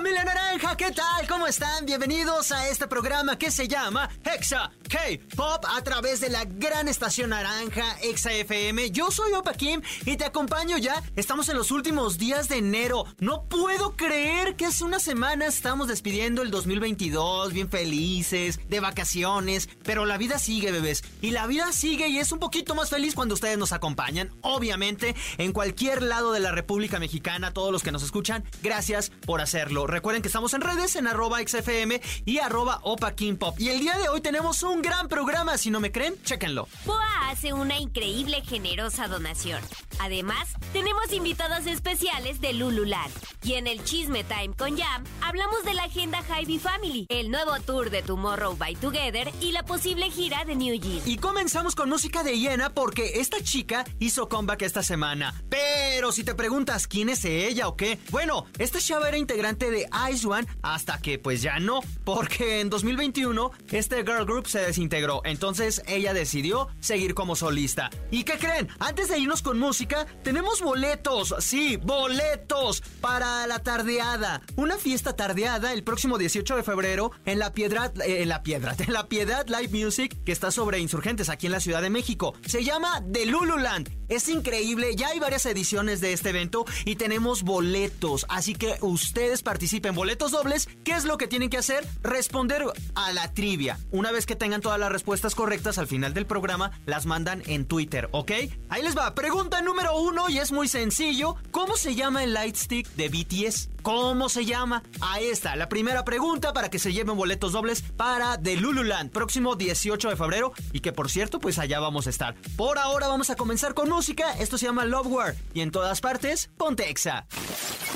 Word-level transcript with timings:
familia 0.00 0.24
naranja, 0.24 0.76
¿qué 0.78 0.92
tal? 0.92 1.26
¿Cómo 1.28 1.46
están? 1.46 1.84
Bienvenidos 1.84 2.52
a 2.52 2.68
este 2.68 2.86
programa 2.86 3.36
que 3.36 3.50
se 3.50 3.68
llama 3.68 4.08
Hexa 4.24 4.70
K-Pop 4.88 5.66
a 5.68 5.82
través 5.82 6.20
de 6.20 6.30
la 6.30 6.46
gran 6.46 6.88
estación 6.88 7.30
naranja 7.30 7.98
Exa 8.02 8.32
FM. 8.32 8.92
Yo 8.92 9.10
soy 9.10 9.34
Opa 9.34 9.52
Kim 9.52 9.82
y 10.06 10.16
te 10.16 10.24
acompaño 10.24 10.78
ya. 10.78 11.02
Estamos 11.16 11.50
en 11.50 11.58
los 11.58 11.70
últimos 11.70 12.16
días 12.16 12.48
de 12.48 12.56
enero. 12.56 13.04
No 13.18 13.42
puedo 13.44 13.94
creer 13.94 14.56
que 14.56 14.64
hace 14.64 14.84
una 14.84 15.00
semana 15.00 15.44
estamos 15.46 15.86
despidiendo 15.86 16.40
el 16.40 16.50
2022, 16.50 17.52
bien 17.52 17.68
felices, 17.68 18.58
de 18.70 18.80
vacaciones, 18.80 19.68
pero 19.84 20.06
la 20.06 20.16
vida 20.16 20.38
sigue, 20.38 20.72
bebés. 20.72 21.04
Y 21.20 21.32
la 21.32 21.46
vida 21.46 21.72
sigue 21.72 22.08
y 22.08 22.18
es 22.18 22.32
un 22.32 22.38
poquito 22.38 22.74
más 22.74 22.88
feliz 22.88 23.14
cuando 23.14 23.34
ustedes 23.34 23.58
nos 23.58 23.72
acompañan. 23.72 24.32
Obviamente, 24.40 25.14
en 25.36 25.52
cualquier 25.52 26.02
lado 26.02 26.32
de 26.32 26.40
la 26.40 26.52
República 26.52 26.98
Mexicana, 26.98 27.52
todos 27.52 27.70
los 27.70 27.82
que 27.82 27.92
nos 27.92 28.02
escuchan, 28.02 28.44
gracias 28.62 29.12
por 29.26 29.42
hacerlo. 29.42 29.89
Recuerden 29.90 30.22
que 30.22 30.28
estamos 30.28 30.54
en 30.54 30.60
redes 30.60 30.94
en 30.94 31.08
arroba 31.08 31.40
XFM 31.40 32.00
y 32.24 32.38
arroba 32.38 32.78
Opa 32.82 33.14
Kim 33.14 33.36
Pop. 33.36 33.58
Y 33.58 33.70
el 33.70 33.80
día 33.80 33.98
de 33.98 34.08
hoy 34.08 34.20
tenemos 34.20 34.62
un 34.62 34.82
gran 34.82 35.08
programa. 35.08 35.58
Si 35.58 35.70
no 35.70 35.80
me 35.80 35.90
creen, 35.90 36.14
chéquenlo. 36.22 36.68
Boa 36.84 37.30
hace 37.30 37.52
una 37.52 37.78
increíble 37.78 38.42
generosa 38.42 39.08
donación. 39.08 39.60
Además, 39.98 40.48
tenemos 40.72 41.12
invitados 41.12 41.66
especiales 41.66 42.40
de 42.40 42.52
Lululand. 42.52 43.12
Y 43.42 43.54
en 43.54 43.66
el 43.66 43.82
Chisme 43.84 44.24
Time 44.24 44.54
con 44.56 44.76
Jam, 44.76 45.04
hablamos 45.22 45.64
de 45.64 45.74
la 45.74 45.84
agenda 45.84 46.22
Hybe 46.22 46.58
Family, 46.58 47.06
el 47.08 47.30
nuevo 47.30 47.58
tour 47.60 47.90
de 47.90 48.02
Tomorrow 48.02 48.56
by 48.56 48.76
Together 48.76 49.30
y 49.40 49.52
la 49.52 49.64
posible 49.64 50.10
gira 50.10 50.44
de 50.44 50.56
New 50.56 50.78
Jeans. 50.78 51.06
Y 51.06 51.16
comenzamos 51.16 51.74
con 51.74 51.88
música 51.88 52.22
de 52.22 52.38
hiena 52.38 52.72
porque 52.72 53.20
esta 53.20 53.42
chica 53.42 53.84
hizo 53.98 54.28
comeback 54.28 54.62
esta 54.62 54.82
semana. 54.82 55.34
Pero 55.48 56.12
si 56.12 56.24
te 56.24 56.34
preguntas 56.34 56.86
quién 56.86 57.08
es 57.08 57.24
ella 57.24 57.68
o 57.68 57.76
qué, 57.76 57.98
bueno, 58.10 58.46
esta 58.58 58.78
chava 58.78 59.08
era 59.08 59.18
integrante 59.18 59.70
de 59.70 59.79
Ice 60.12 60.26
One 60.26 60.46
hasta 60.62 60.98
que 60.98 61.18
pues 61.18 61.42
ya 61.42 61.58
no, 61.58 61.80
porque 62.04 62.60
en 62.60 62.70
2021 62.70 63.50
este 63.70 63.96
girl 63.98 64.24
group 64.24 64.48
se 64.48 64.60
desintegró. 64.60 65.22
Entonces 65.24 65.82
ella 65.86 66.14
decidió 66.14 66.68
seguir 66.80 67.14
como 67.14 67.36
solista. 67.36 67.90
¿Y 68.10 68.24
qué 68.24 68.38
creen? 68.38 68.68
Antes 68.78 69.08
de 69.08 69.18
irnos 69.18 69.42
con 69.42 69.58
música, 69.58 70.06
tenemos 70.22 70.60
boletos, 70.60 71.34
sí, 71.40 71.76
boletos 71.76 72.82
para 73.00 73.46
la 73.46 73.60
tardeada. 73.60 74.42
Una 74.56 74.76
fiesta 74.76 75.16
tardeada 75.16 75.72
el 75.72 75.84
próximo 75.84 76.18
18 76.18 76.56
de 76.56 76.62
febrero 76.62 77.12
en 77.24 77.38
la 77.38 77.52
Piedra, 77.52 77.92
eh, 78.04 78.22
en 78.22 78.28
la 78.28 78.42
Piedra, 78.42 78.74
en 78.78 78.92
la 78.92 79.08
Piedad 79.08 79.46
Live 79.48 79.70
Music 79.70 80.16
que 80.24 80.32
está 80.32 80.50
sobre 80.50 80.78
Insurgentes 80.78 81.28
aquí 81.28 81.46
en 81.46 81.52
la 81.52 81.60
Ciudad 81.60 81.82
de 81.82 81.90
México. 81.90 82.34
Se 82.46 82.64
llama 82.64 83.02
The 83.12 83.26
Lululand. 83.26 83.99
Es 84.10 84.28
increíble, 84.28 84.96
ya 84.96 85.10
hay 85.10 85.20
varias 85.20 85.46
ediciones 85.46 86.00
de 86.00 86.12
este 86.12 86.30
evento 86.30 86.64
y 86.84 86.96
tenemos 86.96 87.44
boletos, 87.44 88.26
así 88.28 88.54
que 88.56 88.74
ustedes 88.80 89.42
participen 89.42 89.94
boletos 89.94 90.32
dobles. 90.32 90.68
¿Qué 90.82 90.96
es 90.96 91.04
lo 91.04 91.16
que 91.16 91.28
tienen 91.28 91.48
que 91.48 91.58
hacer? 91.58 91.86
Responder 92.02 92.64
a 92.96 93.12
la 93.12 93.32
trivia. 93.32 93.78
Una 93.92 94.10
vez 94.10 94.26
que 94.26 94.34
tengan 94.34 94.62
todas 94.62 94.80
las 94.80 94.90
respuestas 94.90 95.36
correctas 95.36 95.78
al 95.78 95.86
final 95.86 96.12
del 96.12 96.26
programa, 96.26 96.72
las 96.86 97.06
mandan 97.06 97.44
en 97.46 97.66
Twitter, 97.66 98.08
¿ok? 98.10 98.32
Ahí 98.68 98.82
les 98.82 98.98
va, 98.98 99.14
pregunta 99.14 99.62
número 99.62 99.96
uno 99.96 100.28
y 100.28 100.38
es 100.38 100.50
muy 100.50 100.66
sencillo. 100.66 101.36
¿Cómo 101.52 101.76
se 101.76 101.94
llama 101.94 102.24
el 102.24 102.34
Lightstick 102.34 102.88
de 102.96 103.10
BTS? 103.10 103.68
¿Cómo 103.82 104.28
se 104.28 104.44
llama? 104.44 104.82
Ahí 105.00 105.26
está, 105.26 105.56
la 105.56 105.68
primera 105.68 106.04
pregunta 106.04 106.52
para 106.52 106.70
que 106.70 106.78
se 106.78 106.92
lleven 106.92 107.16
boletos 107.16 107.52
dobles 107.52 107.82
para 107.82 108.40
The 108.40 108.56
Lululand, 108.56 109.10
próximo 109.10 109.56
18 109.56 110.10
de 110.10 110.16
febrero 110.16 110.52
y 110.72 110.80
que 110.80 110.92
por 110.92 111.10
cierto, 111.10 111.38
pues 111.38 111.58
allá 111.58 111.80
vamos 111.80 112.06
a 112.06 112.10
estar. 112.10 112.34
Por 112.56 112.78
ahora 112.78 113.08
vamos 113.08 113.30
a 113.30 113.36
comenzar 113.36 113.74
con 113.74 113.88
música, 113.88 114.32
esto 114.38 114.58
se 114.58 114.66
llama 114.66 114.84
Love 114.84 115.06
War 115.06 115.34
y 115.54 115.60
en 115.60 115.70
todas 115.70 116.00
partes, 116.00 116.50
ponte 116.56 116.90
Exa. 116.90 117.26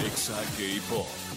Exa 0.05 0.41
K-Pop. 0.57 1.34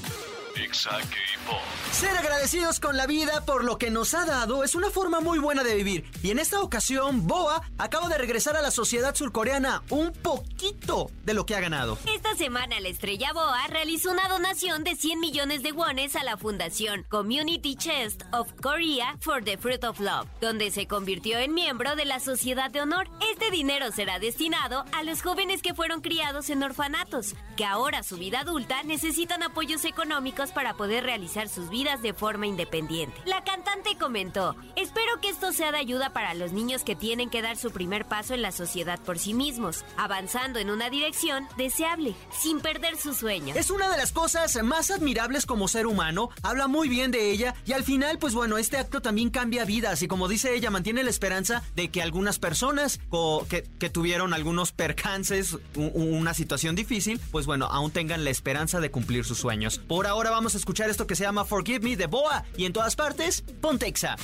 Exa 0.67 0.89
K-Pop. 0.89 1.61
Ser 1.94 2.17
agradecidos 2.17 2.81
con 2.81 2.97
la 2.97 3.07
vida 3.07 3.45
por 3.45 3.63
lo 3.63 3.78
que 3.78 3.89
nos 3.89 4.13
ha 4.13 4.25
dado 4.25 4.66
es 4.66 4.75
una 4.75 4.89
forma 4.89 5.22
muy 5.22 5.39
buena 5.39 5.63
de 5.63 5.75
vivir. 5.75 6.03
Y 6.22 6.31
en 6.31 6.39
esta 6.39 6.61
ocasión, 6.61 7.25
Boa 7.25 7.61
acaba 7.78 8.09
de 8.09 8.17
regresar 8.17 8.57
a 8.57 8.61
la 8.61 8.69
sociedad 8.69 9.16
surcoreana 9.16 9.81
un 9.89 10.11
poquito 10.11 11.09
de 11.23 11.33
lo 11.33 11.45
que 11.45 11.56
ha 11.56 11.61
ganado. 11.61 11.97
Esta 12.13 12.35
semana 12.35 12.81
la 12.81 12.89
estrella 12.89 13.31
Boa 13.31 13.66
realizó 13.67 14.11
una 14.11 14.27
donación 14.27 14.83
de 14.83 14.97
100 14.97 15.22
millones 15.22 15.63
de 15.63 15.72
wones 15.72 16.17
a 16.17 16.23
la 16.25 16.35
fundación 16.35 17.06
Community 17.07 17.77
Chest 17.77 18.23
of 18.33 18.51
Korea 18.61 19.16
for 19.22 19.41
the 19.41 19.57
Fruit 19.57 19.85
of 19.85 20.01
Love, 20.01 20.27
donde 20.41 20.69
se 20.69 20.85
convirtió 20.85 21.39
en 21.39 21.53
miembro 21.53 21.95
de 21.95 22.03
la 22.03 22.19
Sociedad 22.19 22.69
de 22.69 22.81
Honor. 22.81 23.07
Este 23.31 23.51
dinero 23.51 23.89
será 23.94 24.19
destinado 24.19 24.83
a 24.91 25.03
los 25.03 25.22
jóvenes 25.22 25.61
que 25.61 25.73
fueron 25.73 26.01
criados 26.01 26.50
en 26.50 26.61
orfanatos, 26.61 27.35
que 27.56 27.63
ahora 27.63 28.03
su 28.03 28.17
vida 28.17 28.41
adulta 28.41 28.83
necesitan 28.83 29.44
apoyos 29.44 29.85
económicos 29.85 30.51
para 30.57 30.73
poder 30.73 31.03
realizar 31.03 31.50
sus 31.50 31.69
vidas 31.69 32.01
de 32.01 32.16
forma 32.16 32.47
independiente. 32.47 33.22
La 33.25 33.44
cantante 33.44 33.95
comentó, 33.95 34.56
espero 34.75 35.22
que 35.22 35.29
esto 35.29 35.53
sea 35.53 35.72
de 35.72 35.78
ayuda 35.78 36.13
para 36.13 36.34
los 36.34 36.51
niños 36.51 36.84
que 36.84 36.95
tienen 36.95 37.29
que 37.29 37.44
dar 37.44 37.57
su 37.57 37.69
primer 37.69 38.06
paso 38.06 38.34
en 38.34 38.41
la 38.41 38.51
sociedad 38.51 39.00
por 39.00 39.19
sí 39.19 39.35
mismos, 39.35 39.85
avanzando 39.97 40.57
en 40.57 40.72
una 40.72 40.90
dirección 40.90 41.47
deseable, 41.57 42.16
sin 42.31 42.59
perder 42.59 42.97
sus 42.97 43.18
sueños. 43.18 43.56
Es 43.56 43.69
una 43.69 43.88
de 43.88 43.97
las 43.97 44.12
cosas 44.12 44.57
más 44.63 44.90
admirables 44.90 45.45
como 45.45 45.68
ser 45.68 45.85
humano, 45.85 46.31
habla 46.41 46.68
muy 46.68 46.89
bien 46.89 47.12
de 47.12 47.29
ella 47.29 47.53
y 47.68 47.74
al 47.74 47.84
final, 47.84 48.18
pues 48.18 48.34
bueno, 48.34 48.57
este 48.57 48.78
acto 48.78 49.00
también 49.00 49.29
cambia 49.29 49.63
vidas 49.63 50.01
y 50.01 50.07
como 50.07 50.28
dice 50.28 50.56
ella, 50.56 50.72
mantiene 50.72 51.03
la 51.03 51.12
esperanza 51.12 51.62
de 51.75 51.91
que 51.91 52.01
algunas 52.01 52.39
personas 52.39 53.00
que, 53.47 53.63
que 53.78 53.91
tuvieron 53.91 54.34
algunos 54.34 54.72
percances, 54.72 55.56
una 55.75 56.34
situación 56.34 56.75
difícil, 56.75 57.22
pues 57.29 57.45
bueno, 57.45 57.68
aún 57.68 57.91
tengan 57.91 58.24
la 58.24 58.31
esperanza 58.31 58.79
de 58.79 58.89
cumplir 58.89 59.24
sus 59.24 59.38
sueños. 59.38 59.78
Por 59.78 60.07
ahora 60.07 60.31
vamos 60.31 60.46
a 60.55 60.57
escuchar 60.57 60.89
esto 60.89 61.07
que 61.07 61.15
se 61.15 61.23
llama 61.23 61.45
Forgive 61.45 61.79
Me 61.79 61.97
de 61.97 62.07
Boa 62.07 62.43
y 62.55 62.65
en 62.65 62.73
todas 62.73 62.95
partes, 62.95 63.43
Pontexa. 63.61 64.15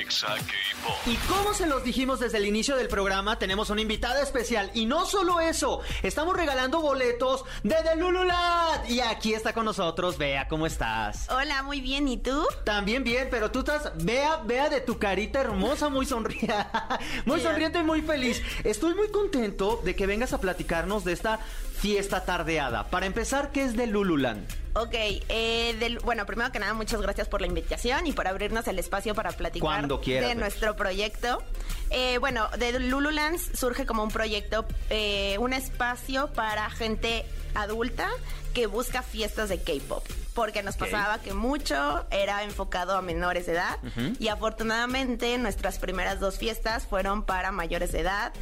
Exa 0.00 0.26
K-Pop. 0.26 0.94
Y 1.06 1.16
como 1.28 1.54
se 1.54 1.66
los 1.66 1.84
dijimos 1.84 2.18
desde 2.20 2.38
el 2.38 2.46
inicio 2.46 2.76
del 2.76 2.88
programa, 2.88 3.38
tenemos 3.38 3.70
una 3.70 3.80
invitada 3.80 4.20
especial. 4.22 4.70
Y 4.74 4.86
no 4.86 5.06
solo 5.06 5.40
eso, 5.40 5.80
estamos 6.02 6.36
regalando 6.36 6.80
boletos 6.80 7.44
de 7.62 7.76
The 7.76 7.96
Lululand. 7.96 8.90
Y 8.90 9.00
aquí 9.00 9.34
está 9.34 9.52
con 9.52 9.64
nosotros, 9.64 10.18
Bea, 10.18 10.48
¿cómo 10.48 10.66
estás? 10.66 11.28
Hola, 11.30 11.62
muy 11.62 11.80
bien, 11.80 12.08
¿y 12.08 12.16
tú? 12.16 12.44
También 12.64 13.04
bien, 13.04 13.28
pero 13.30 13.50
tú 13.50 13.60
estás, 13.60 13.92
Bea, 14.04 14.38
Bea 14.38 14.68
de 14.68 14.80
tu 14.80 14.98
carita 14.98 15.40
hermosa, 15.40 15.88
muy 15.88 16.06
sonriente, 16.06 16.54
muy 17.24 17.40
sonriente 17.40 17.78
y 17.78 17.84
muy 17.84 18.02
feliz. 18.02 18.42
Estoy 18.64 18.94
muy 18.94 19.10
contento 19.10 19.80
de 19.84 19.94
que 19.94 20.06
vengas 20.06 20.32
a 20.32 20.40
platicarnos 20.40 21.04
de 21.04 21.12
esta 21.12 21.38
fiesta 21.78 22.24
tardeada. 22.24 22.90
Para 22.90 23.06
empezar, 23.06 23.52
¿qué 23.52 23.62
es 23.64 23.76
The 23.76 23.86
Lululand? 23.86 24.63
Ok, 24.76 24.94
eh, 24.94 25.76
del, 25.78 26.00
bueno, 26.00 26.26
primero 26.26 26.50
que 26.50 26.58
nada, 26.58 26.74
muchas 26.74 27.00
gracias 27.00 27.28
por 27.28 27.40
la 27.40 27.46
invitación 27.46 28.08
y 28.08 28.12
por 28.12 28.26
abrirnos 28.26 28.66
el 28.66 28.78
espacio 28.80 29.14
para 29.14 29.30
platicar 29.30 29.88
quieras, 30.00 30.28
de 30.28 30.34
nuestro 30.34 30.74
proyecto. 30.74 31.42
Eh, 31.90 32.18
bueno, 32.18 32.48
de 32.58 32.80
Lululands 32.80 33.50
surge 33.54 33.86
como 33.86 34.02
un 34.02 34.10
proyecto, 34.10 34.66
eh, 34.90 35.36
un 35.38 35.52
espacio 35.52 36.26
para 36.32 36.68
gente 36.70 37.24
adulta 37.54 38.08
que 38.52 38.66
busca 38.66 39.02
fiestas 39.02 39.48
de 39.48 39.58
K-pop. 39.58 40.04
Porque 40.34 40.64
nos 40.64 40.76
pasaba 40.76 41.20
que 41.20 41.32
mucho 41.32 42.04
era 42.10 42.42
enfocado 42.42 42.96
a 42.96 43.02
menores 43.02 43.46
de 43.46 43.52
edad 43.52 43.78
y 44.18 44.26
afortunadamente 44.26 45.38
nuestras 45.38 45.78
primeras 45.78 46.18
dos 46.18 46.38
fiestas 46.38 46.88
fueron 46.88 47.22
para 47.22 47.52
mayores 47.52 47.92
de 47.92 48.00
edad 48.00 48.32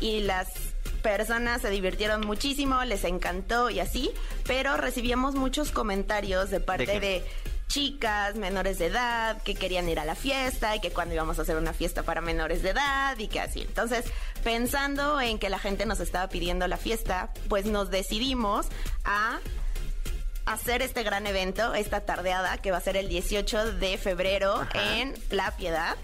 y 0.00 0.20
las 0.20 0.48
personas 1.02 1.62
se 1.62 1.70
divirtieron 1.70 2.26
muchísimo, 2.26 2.84
les 2.84 3.04
encantó 3.04 3.70
y 3.70 3.80
así, 3.80 4.10
pero 4.46 4.76
recibíamos 4.76 5.34
muchos 5.34 5.70
comentarios 5.70 6.50
de 6.50 6.60
parte 6.60 7.00
¿De 7.00 7.24
chicas 7.70 8.34
menores 8.34 8.78
de 8.78 8.86
edad 8.86 9.40
que 9.42 9.54
querían 9.54 9.88
ir 9.88 10.00
a 10.00 10.04
la 10.04 10.16
fiesta 10.16 10.74
y 10.74 10.80
que 10.80 10.90
cuando 10.90 11.14
íbamos 11.14 11.38
a 11.38 11.42
hacer 11.42 11.56
una 11.56 11.72
fiesta 11.72 12.02
para 12.02 12.20
menores 12.20 12.62
de 12.62 12.70
edad 12.70 13.16
y 13.16 13.28
que 13.28 13.38
así. 13.38 13.62
Entonces, 13.62 14.06
pensando 14.42 15.20
en 15.20 15.38
que 15.38 15.48
la 15.48 15.60
gente 15.60 15.86
nos 15.86 16.00
estaba 16.00 16.28
pidiendo 16.28 16.66
la 16.66 16.76
fiesta, 16.76 17.30
pues 17.48 17.66
nos 17.66 17.90
decidimos 17.90 18.66
a 19.04 19.38
hacer 20.46 20.82
este 20.82 21.04
gran 21.04 21.28
evento, 21.28 21.74
esta 21.74 22.00
tardeada 22.00 22.58
que 22.58 22.72
va 22.72 22.78
a 22.78 22.80
ser 22.80 22.96
el 22.96 23.08
18 23.08 23.74
de 23.74 23.98
febrero 23.98 24.54
Ajá. 24.56 24.98
en 24.98 25.14
La 25.30 25.56
Piedad. 25.56 25.96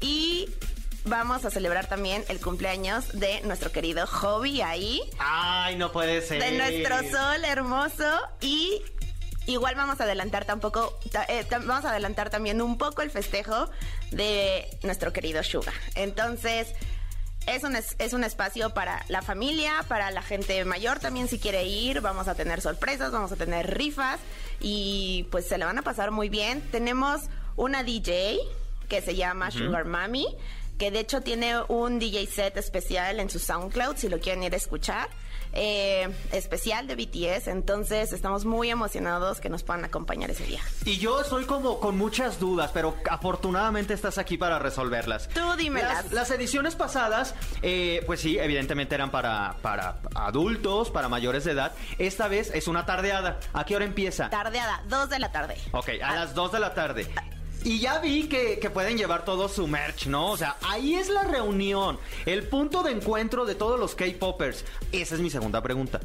Y 0.00 0.48
vamos 1.06 1.44
a 1.44 1.50
celebrar 1.50 1.86
también 1.86 2.24
el 2.28 2.40
cumpleaños 2.40 3.08
de 3.12 3.40
nuestro 3.42 3.70
querido 3.72 4.06
Hobby 4.06 4.60
ahí, 4.60 5.00
Ay, 5.18 5.76
no 5.76 5.92
puede 5.92 6.20
ser. 6.22 6.42
de 6.42 6.52
nuestro 6.52 6.98
sol 7.10 7.44
hermoso 7.44 8.04
y 8.40 8.82
igual 9.46 9.74
vamos 9.76 10.00
a 10.00 10.04
adelantar 10.04 10.44
tampoco 10.44 10.98
ta- 11.12 11.24
eh, 11.28 11.46
vamos 11.50 11.84
a 11.84 11.90
adelantar 11.90 12.30
también 12.30 12.60
un 12.60 12.76
poco 12.78 13.02
el 13.02 13.10
festejo 13.10 13.70
de 14.10 14.66
nuestro 14.82 15.12
querido 15.12 15.42
Suga. 15.42 15.72
Entonces, 15.94 16.68
es 17.46 17.62
un, 17.62 17.76
es, 17.76 18.12
un 18.12 18.24
espacio 18.24 18.70
para 18.70 19.04
la 19.08 19.22
familia, 19.22 19.84
para 19.86 20.10
la 20.10 20.22
gente 20.22 20.64
mayor 20.64 20.98
también 20.98 21.28
si 21.28 21.38
quiere 21.38 21.64
ir. 21.64 22.00
Vamos 22.00 22.26
a 22.26 22.34
tener 22.34 22.60
sorpresas, 22.60 23.12
vamos 23.12 23.30
a 23.30 23.36
tener 23.36 23.72
rifas 23.72 24.18
y 24.58 25.28
pues 25.30 25.46
se 25.46 25.56
le 25.56 25.64
van 25.64 25.78
a 25.78 25.82
pasar 25.82 26.10
muy 26.10 26.28
bien. 26.28 26.60
Tenemos 26.72 27.20
una 27.54 27.84
DJ 27.84 28.38
que 28.88 29.00
se 29.00 29.14
llama 29.14 29.52
Sugar 29.52 29.84
Mami, 29.84 30.26
que 30.78 30.90
de 30.90 31.00
hecho 31.00 31.20
tiene 31.20 31.54
un 31.68 31.98
DJ 31.98 32.26
set 32.26 32.56
especial 32.56 33.20
en 33.20 33.30
su 33.30 33.38
SoundCloud 33.38 33.96
si 33.96 34.08
lo 34.08 34.18
quieren 34.18 34.42
ir 34.42 34.54
a 34.54 34.56
escuchar. 34.56 35.08
Eh, 35.58 36.08
especial 36.32 36.86
de 36.86 36.96
BTS, 36.96 37.48
entonces 37.48 38.12
estamos 38.12 38.44
muy 38.44 38.68
emocionados 38.68 39.40
que 39.40 39.48
nos 39.48 39.62
puedan 39.62 39.86
acompañar 39.86 40.30
ese 40.30 40.44
día. 40.44 40.60
Y 40.84 40.98
yo 40.98 41.22
estoy 41.22 41.46
como 41.46 41.80
con 41.80 41.96
muchas 41.96 42.38
dudas, 42.38 42.72
pero 42.74 42.94
afortunadamente 43.08 43.94
estás 43.94 44.18
aquí 44.18 44.36
para 44.36 44.58
resolverlas. 44.58 45.28
Tú 45.28 45.40
dímelas. 45.56 46.04
Las, 46.04 46.12
las 46.12 46.30
ediciones 46.30 46.74
pasadas, 46.74 47.34
eh, 47.62 48.02
pues 48.06 48.20
sí, 48.20 48.38
evidentemente 48.38 48.94
eran 48.96 49.10
para, 49.10 49.56
para 49.62 49.96
adultos, 50.14 50.90
para 50.90 51.08
mayores 51.08 51.44
de 51.44 51.52
edad. 51.52 51.72
Esta 51.96 52.28
vez 52.28 52.50
es 52.52 52.68
una 52.68 52.84
tardeada. 52.84 53.40
¿A 53.54 53.64
qué 53.64 53.76
hora 53.76 53.86
empieza? 53.86 54.28
Tardeada, 54.28 54.82
dos 54.88 55.08
de 55.08 55.18
la 55.20 55.32
tarde. 55.32 55.56
Ok, 55.72 55.88
a 56.02 56.16
las 56.16 56.34
dos 56.34 56.52
de 56.52 56.60
la 56.60 56.74
tarde. 56.74 57.06
Y 57.66 57.80
ya 57.80 57.98
vi 57.98 58.28
que, 58.28 58.70
pueden 58.70 58.96
llevar 58.96 59.24
todo 59.24 59.48
su 59.48 59.66
merch, 59.66 60.06
¿no? 60.06 60.30
O 60.30 60.36
sea, 60.36 60.56
ahí 60.62 60.94
es 60.94 61.08
la 61.08 61.24
reunión, 61.24 61.98
el 62.24 62.44
punto 62.44 62.84
de 62.84 62.92
encuentro 62.92 63.44
de 63.44 63.56
todos 63.56 63.80
los 63.80 63.96
K-Poppers. 63.96 64.64
Esa 64.92 65.16
es 65.16 65.20
mi 65.20 65.30
segunda 65.30 65.60
pregunta. 65.60 65.98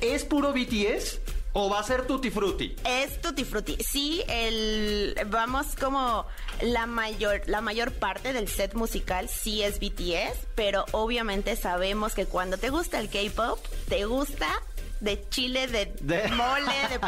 ¿Es 0.00 0.24
puro 0.24 0.54
BTS? 0.54 1.20
¿O 1.52 1.68
va 1.68 1.80
a 1.80 1.82
ser 1.82 2.06
Tutti 2.06 2.30
Frutti? 2.30 2.74
Es 2.86 3.20
Tutti 3.20 3.44
Frutti. 3.44 3.76
Sí, 3.84 4.22
el 4.26 5.14
vamos 5.26 5.76
como 5.78 6.24
la 6.62 6.86
mayor 6.86 7.42
la 7.44 7.60
mayor 7.60 7.92
parte 7.92 8.32
del 8.32 8.48
set 8.48 8.72
musical 8.72 9.28
sí 9.28 9.62
es 9.62 9.80
BTS, 9.80 10.46
pero 10.54 10.86
obviamente 10.92 11.56
sabemos 11.56 12.14
que 12.14 12.24
cuando 12.24 12.56
te 12.56 12.70
gusta 12.70 12.98
el 12.98 13.10
K-pop, 13.10 13.58
te 13.86 14.06
gusta 14.06 14.62
de 15.02 15.28
chile, 15.28 15.66
de, 15.66 16.28
mole, 16.30 16.72
de 16.88 16.98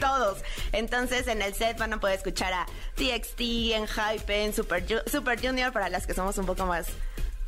todos. 0.00 0.38
Entonces 0.72 1.28
en 1.28 1.42
el 1.42 1.54
set 1.54 1.78
van 1.78 1.92
a 1.92 2.00
poder 2.00 2.16
escuchar 2.16 2.52
a 2.52 2.66
TXT, 2.96 3.40
en 3.74 3.86
Hype, 3.86 4.44
en 4.44 4.54
Super, 4.54 4.84
Super 5.10 5.40
Junior, 5.40 5.72
para 5.72 5.88
las 5.88 6.06
que 6.06 6.14
somos 6.14 6.36
un 6.38 6.46
poco 6.46 6.66
más 6.66 6.86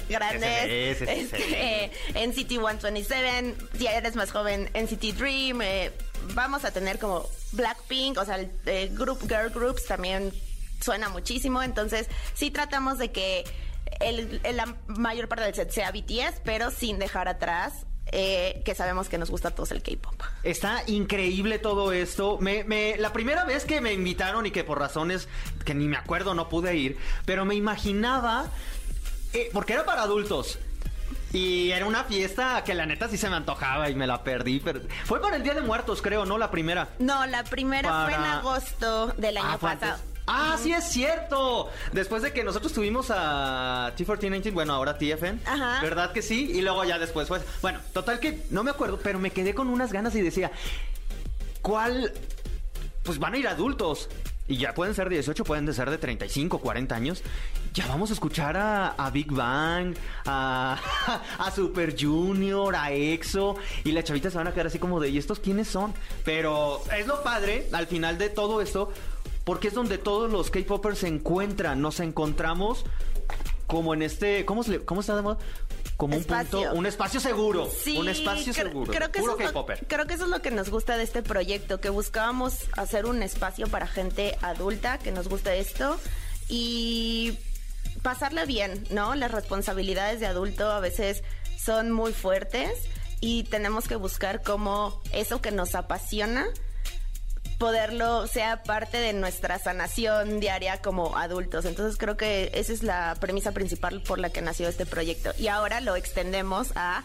grandes. 0.08 1.00
Este, 1.00 1.90
en 2.14 2.32
City 2.34 2.56
127, 2.56 3.54
si 3.78 3.86
eres 3.86 4.14
más 4.14 4.30
joven, 4.30 4.70
en 4.74 4.88
City 4.88 5.12
Dream. 5.12 5.62
Eh, 5.62 5.92
vamos 6.34 6.64
a 6.64 6.70
tener 6.70 6.98
como 6.98 7.28
Blackpink, 7.52 8.18
o 8.18 8.24
sea, 8.24 8.36
el, 8.36 8.96
group, 8.96 9.20
girl 9.22 9.50
groups 9.50 9.86
también 9.86 10.32
suena 10.80 11.08
muchísimo. 11.08 11.62
Entonces, 11.62 12.08
sí 12.34 12.50
tratamos 12.50 12.98
de 12.98 13.10
que 13.10 13.44
el, 14.00 14.40
la 14.52 14.76
mayor 14.86 15.28
parte 15.28 15.44
del 15.44 15.54
set 15.54 15.70
sea 15.70 15.90
BTS, 15.90 16.40
pero 16.44 16.70
sin 16.70 16.98
dejar 16.98 17.28
atrás 17.28 17.86
eh, 18.16 18.62
que 18.64 18.76
sabemos 18.76 19.08
que 19.08 19.18
nos 19.18 19.28
gusta 19.28 19.48
a 19.48 19.50
todos 19.50 19.72
el 19.72 19.82
K-pop. 19.82 20.14
Está 20.44 20.84
increíble 20.86 21.58
todo 21.58 21.92
esto. 21.92 22.38
Me, 22.40 22.96
la 22.96 23.12
primera 23.12 23.44
vez 23.44 23.64
que 23.64 23.80
me 23.80 23.92
invitaron 23.92 24.46
y 24.46 24.52
que 24.52 24.62
por 24.62 24.78
razones 24.78 25.28
que 25.64 25.74
ni 25.74 25.88
me 25.88 25.96
acuerdo 25.96 26.32
no 26.32 26.48
pude 26.48 26.76
ir, 26.76 26.96
pero 27.26 27.44
me 27.44 27.56
imaginaba, 27.56 28.46
eh, 29.32 29.50
porque 29.52 29.72
era 29.72 29.84
para 29.84 30.02
adultos. 30.02 30.60
Y 31.32 31.72
era 31.72 31.86
una 31.86 32.04
fiesta 32.04 32.62
que 32.62 32.74
la 32.74 32.86
neta 32.86 33.08
sí 33.08 33.18
se 33.18 33.28
me 33.28 33.34
antojaba 33.34 33.90
y 33.90 33.96
me 33.96 34.06
la 34.06 34.22
perdí. 34.22 34.60
Pero 34.60 34.82
fue 35.04 35.20
para 35.20 35.34
el 35.34 35.42
Día 35.42 35.54
de 35.54 35.62
Muertos, 35.62 36.00
creo, 36.00 36.24
¿no? 36.24 36.38
La 36.38 36.52
primera. 36.52 36.90
No, 37.00 37.26
la 37.26 37.42
primera 37.42 38.04
fue 38.04 38.14
en 38.14 38.22
agosto 38.22 39.08
del 39.16 39.38
año 39.38 39.48
ah, 39.50 39.58
pasado. 39.58 40.13
Ah, 40.26 40.56
sí 40.60 40.72
es 40.72 40.84
cierto. 40.84 41.70
Después 41.92 42.22
de 42.22 42.32
que 42.32 42.44
nosotros 42.44 42.72
tuvimos 42.72 43.10
a 43.10 43.92
T1419, 43.96 44.52
bueno, 44.52 44.72
ahora 44.72 44.96
TFN, 44.96 45.40
Ajá. 45.44 45.80
¿verdad 45.82 46.12
que 46.12 46.22
sí? 46.22 46.50
Y 46.54 46.62
luego 46.62 46.84
ya 46.84 46.98
después 46.98 47.28
fue... 47.28 47.40
Bueno, 47.60 47.80
total 47.92 48.20
que 48.20 48.42
no 48.50 48.64
me 48.64 48.70
acuerdo, 48.70 48.98
pero 49.02 49.18
me 49.18 49.30
quedé 49.30 49.54
con 49.54 49.68
unas 49.68 49.92
ganas 49.92 50.14
y 50.14 50.22
decía, 50.22 50.50
¿cuál? 51.60 52.12
Pues 53.02 53.18
van 53.18 53.34
a 53.34 53.38
ir 53.38 53.48
adultos. 53.48 54.08
Y 54.46 54.58
ya 54.58 54.74
pueden 54.74 54.94
ser 54.94 55.08
de 55.08 55.16
18, 55.16 55.42
pueden 55.44 55.72
ser 55.72 55.90
de 55.90 55.96
35, 55.96 56.58
40 56.58 56.94
años. 56.94 57.22
Ya 57.72 57.86
vamos 57.86 58.10
a 58.10 58.12
escuchar 58.12 58.56
a, 58.58 59.10
Big 59.10 59.32
Bang, 59.32 59.94
a, 60.26 60.78
a, 61.38 61.50
Super 61.50 61.96
Junior, 61.98 62.76
a 62.76 62.92
EXO. 62.92 63.56
Y 63.84 63.92
las 63.92 64.04
chavitas 64.04 64.32
se 64.32 64.38
van 64.38 64.46
a 64.46 64.52
quedar 64.52 64.66
así 64.66 64.78
como 64.78 65.00
de, 65.00 65.08
¿y 65.08 65.18
estos 65.18 65.40
quiénes 65.40 65.68
son? 65.68 65.94
Pero 66.24 66.82
es 66.96 67.06
lo 67.06 67.22
padre, 67.22 67.68
al 67.72 67.86
final 67.86 68.18
de 68.18 68.28
todo 68.28 68.60
esto, 68.60 68.92
porque 69.44 69.68
es 69.68 69.74
donde 69.74 69.98
todos 69.98 70.30
los 70.30 70.50
K-popers 70.50 70.98
se 70.98 71.08
encuentran. 71.08 71.80
Nos 71.80 72.00
encontramos 72.00 72.84
como 73.66 73.94
en 73.94 74.02
este. 74.02 74.44
¿Cómo, 74.44 74.62
se 74.62 74.84
cómo 74.84 75.00
está 75.00 75.16
de 75.16 75.22
moda? 75.22 75.38
Como 75.96 76.16
un 76.16 76.24
punto, 76.24 76.60
un 76.72 76.86
espacio 76.86 77.20
seguro. 77.20 77.70
Sí, 77.70 77.96
un 77.96 78.08
espacio 78.08 78.52
seguro. 78.52 78.92
Creo 78.92 79.12
que, 79.12 79.20
eso 79.20 79.36
creo 79.86 80.06
que 80.06 80.14
eso 80.14 80.24
es 80.24 80.30
lo 80.30 80.42
que 80.42 80.50
nos 80.50 80.68
gusta 80.68 80.96
de 80.96 81.04
este 81.04 81.22
proyecto, 81.22 81.80
que 81.80 81.88
buscábamos 81.88 82.56
hacer 82.76 83.06
un 83.06 83.22
espacio 83.22 83.68
para 83.68 83.86
gente 83.86 84.36
adulta 84.42 84.98
que 84.98 85.12
nos 85.12 85.28
gusta 85.28 85.54
esto 85.54 86.00
y 86.48 87.38
pasarle 88.02 88.44
bien, 88.44 88.84
¿no? 88.90 89.14
Las 89.14 89.30
responsabilidades 89.30 90.18
de 90.18 90.26
adulto 90.26 90.68
a 90.70 90.80
veces 90.80 91.22
son 91.56 91.92
muy 91.92 92.12
fuertes 92.12 92.70
y 93.20 93.44
tenemos 93.44 93.86
que 93.86 93.94
buscar 93.94 94.42
cómo 94.42 95.00
eso 95.12 95.40
que 95.40 95.52
nos 95.52 95.76
apasiona 95.76 96.46
poderlo 97.58 98.26
sea 98.26 98.62
parte 98.62 98.98
de 98.98 99.12
nuestra 99.12 99.58
sanación 99.58 100.40
diaria 100.40 100.80
como 100.82 101.16
adultos. 101.16 101.64
Entonces 101.64 101.96
creo 101.96 102.16
que 102.16 102.50
esa 102.54 102.72
es 102.72 102.82
la 102.82 103.16
premisa 103.20 103.52
principal 103.52 104.02
por 104.02 104.18
la 104.18 104.30
que 104.30 104.42
nació 104.42 104.68
este 104.68 104.86
proyecto. 104.86 105.32
Y 105.38 105.48
ahora 105.48 105.80
lo 105.80 105.96
extendemos 105.96 106.72
a 106.74 107.04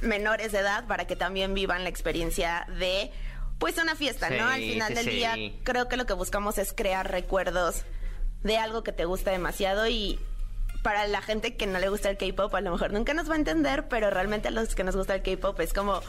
menores 0.00 0.52
de 0.52 0.58
edad 0.58 0.86
para 0.86 1.06
que 1.06 1.16
también 1.16 1.54
vivan 1.54 1.82
la 1.82 1.88
experiencia 1.88 2.66
de 2.78 3.10
pues 3.58 3.76
una 3.78 3.96
fiesta, 3.96 4.30
¿no? 4.30 4.46
Al 4.46 4.60
final 4.60 4.94
del 4.94 5.06
día 5.06 5.34
creo 5.64 5.88
que 5.88 5.96
lo 5.96 6.06
que 6.06 6.12
buscamos 6.12 6.58
es 6.58 6.72
crear 6.72 7.10
recuerdos 7.10 7.82
de 8.42 8.56
algo 8.56 8.84
que 8.84 8.92
te 8.92 9.04
gusta 9.04 9.32
demasiado 9.32 9.88
y 9.88 10.20
para 10.82 11.08
la 11.08 11.20
gente 11.20 11.56
que 11.56 11.66
no 11.66 11.80
le 11.80 11.88
gusta 11.88 12.08
el 12.08 12.16
K-pop 12.16 12.54
a 12.54 12.60
lo 12.60 12.70
mejor 12.70 12.92
nunca 12.92 13.12
nos 13.14 13.28
va 13.28 13.34
a 13.34 13.38
entender, 13.38 13.88
pero 13.88 14.10
realmente 14.10 14.48
a 14.48 14.50
los 14.52 14.76
que 14.76 14.84
nos 14.84 14.94
gusta 14.94 15.16
el 15.16 15.22
K-pop 15.22 15.58
es 15.58 15.72
como 15.72 16.00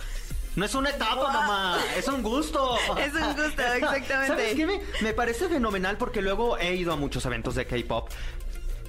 no 0.55 0.65
es 0.65 0.75
una 0.75 0.89
etapa, 0.89 1.31
mamá, 1.31 1.79
es 1.97 2.07
un 2.07 2.21
gusto. 2.21 2.77
es 2.97 3.13
un 3.13 3.27
gusto, 3.35 3.61
exactamente. 3.61 4.27
¿Sabes 4.27 4.55
qué? 4.55 4.81
Me, 5.01 5.13
parece 5.13 5.47
fenomenal 5.47 5.97
porque 5.97 6.21
luego 6.21 6.57
he 6.57 6.75
ido 6.75 6.93
a 6.93 6.95
muchos 6.95 7.25
eventos 7.25 7.55
de 7.55 7.65
K-pop. 7.65 8.09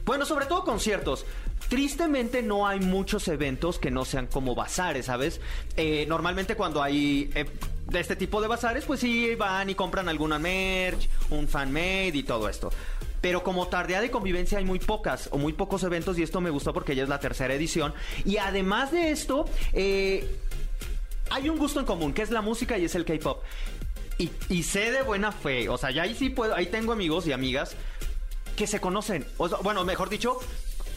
Bueno, 0.05 0.25
sobre 0.25 0.47
todo 0.47 0.65
conciertos. 0.65 1.27
Tristemente 1.69 2.43
no 2.43 2.67
hay 2.67 2.81
muchos 2.81 3.29
eventos 3.29 3.79
que 3.79 3.91
no 3.91 4.05
sean 4.05 4.27
como 4.27 4.55
bazares, 4.55 5.07
¿sabes? 5.07 5.41
Eh, 5.77 6.05
normalmente 6.09 6.57
cuando 6.57 6.83
hay 6.83 7.31
eh, 7.35 7.47
de 7.87 8.01
este 8.01 8.17
tipo 8.17 8.41
de 8.41 8.49
bazares, 8.49 8.85
pues 8.85 9.01
sí 9.01 9.35
van 9.37 9.71
y 9.71 9.75
compran 9.75 10.09
alguna 10.09 10.39
merch, 10.39 11.09
un 11.31 11.47
fan 11.47 11.73
made 11.73 12.13
y 12.15 12.23
todo 12.23 12.49
esto. 12.49 12.71
Pero 13.21 13.43
como 13.43 13.69
tardea 13.69 14.01
de 14.01 14.11
convivencia 14.11 14.59
hay 14.59 14.65
muy 14.65 14.79
pocas 14.79 15.29
o 15.31 15.39
muy 15.39 15.53
pocos 15.53 15.83
eventos 15.85 16.19
y 16.19 16.23
esto 16.23 16.41
me 16.41 16.51
gustó 16.51 16.73
porque 16.73 16.97
ya 16.97 17.03
es 17.03 17.09
la 17.09 17.21
tercera 17.21 17.55
edición. 17.55 17.93
Y 18.25 18.39
además 18.39 18.91
de 18.91 19.11
esto, 19.11 19.45
eh, 19.73 20.39
hay 21.31 21.49
un 21.49 21.59
gusto 21.59 21.81
en 21.81 21.87
común, 21.87 22.13
que 22.13 22.23
es 22.23 22.31
la 22.31 22.43
música 22.43 22.77
y 22.77 22.85
es 22.85 22.95
el 22.95 23.05
K-pop. 23.05 23.43
Y, 24.51 24.63
sé 24.65 24.91
de 24.91 25.01
buena 25.01 25.33
fe, 25.33 25.71
o 25.71 25.79
sea, 25.79 25.91
ya 25.91 26.03
ahí 26.03 26.15
sí 26.15 26.29
puedo, 26.29 26.55
ahí 26.55 26.67
tengo 26.67 26.93
amigos 26.93 27.27
y 27.27 27.33
amigas 27.33 27.75
que 28.55 28.67
se 28.67 28.79
conocen. 28.79 29.27
bueno, 29.63 29.83
mejor 29.87 30.11
dicho, 30.11 30.39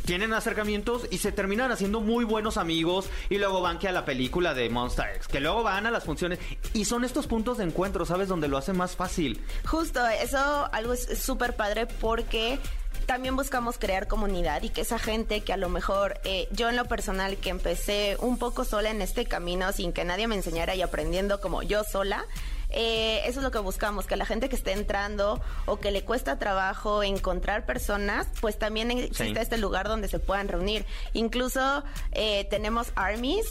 tienen 0.06 0.34
acercamientos 0.34 1.08
y 1.10 1.20
se 1.20 1.32
terminan 1.32 1.72
haciendo 1.72 2.02
muy 2.02 2.26
buenos 2.26 2.58
amigos 2.58 3.10
y 3.30 3.38
luego 3.38 3.62
van 3.62 3.80
que 3.80 3.88
a 3.88 3.94
la 3.94 4.04
película 4.04 4.54
de 4.54 4.70
Monster 4.70 5.06
X, 5.16 5.30
que 5.30 5.40
luego 5.40 5.64
van 5.64 5.86
a 5.86 5.92
las 5.92 6.04
funciones 6.04 6.40
y 6.74 6.84
son 6.84 7.06
estos 7.06 7.28
puntos 7.28 7.60
de 7.60 7.64
encuentro, 7.64 8.06
¿sabes? 8.06 8.28
Donde 8.28 8.50
lo 8.50 8.58
hace 8.58 8.74
más 8.74 8.98
fácil. 8.98 9.42
Justo, 9.66 10.06
eso 10.08 10.70
algo 10.74 10.92
es 10.92 11.18
súper 11.18 11.56
padre 11.56 11.88
porque 11.88 12.60
también 13.06 13.36
buscamos 13.36 13.78
crear 13.78 14.08
comunidad 14.08 14.64
y 14.64 14.70
que 14.70 14.82
esa 14.82 15.00
gente 15.00 15.42
que 15.42 15.54
a 15.54 15.58
lo 15.58 15.70
mejor 15.70 16.20
eh, 16.24 16.48
yo 16.52 16.70
en 16.70 16.76
lo 16.76 16.86
personal 16.86 17.38
que 17.38 17.50
empecé 17.50 18.18
un 18.20 18.38
poco 18.38 18.66
sola 18.66 18.90
en 18.90 19.02
este 19.02 19.26
camino 19.26 19.72
sin 19.72 19.94
que 19.94 20.04
nadie 20.04 20.28
me 20.28 20.36
enseñara 20.36 20.76
y 20.76 20.82
aprendiendo 20.82 21.40
como 21.42 21.64
yo 21.64 21.84
sola, 21.84 22.26
eh, 22.70 23.22
eso 23.26 23.40
es 23.40 23.44
lo 23.44 23.52
que 23.52 23.60
buscamos, 23.60 24.06
que 24.06 24.16
la 24.16 24.26
gente 24.26 24.50
que 24.50 24.56
esté 24.56 24.72
entrando 24.72 25.42
o 25.66 25.80
que 25.80 25.92
le 25.92 26.04
cuesta 26.04 26.40
trabajo 26.40 27.04
encontrar 27.04 27.66
personas, 27.66 28.28
pues 28.42 28.58
también 28.58 28.92
existe 28.92 29.42
este 29.42 29.58
lugar 29.58 29.88
donde 29.88 30.08
se 30.08 30.20
puedan 30.20 30.48
reunir. 30.48 30.86
Incluso 31.14 31.84
eh, 32.12 32.48
tenemos 32.50 32.88
armies 32.96 33.46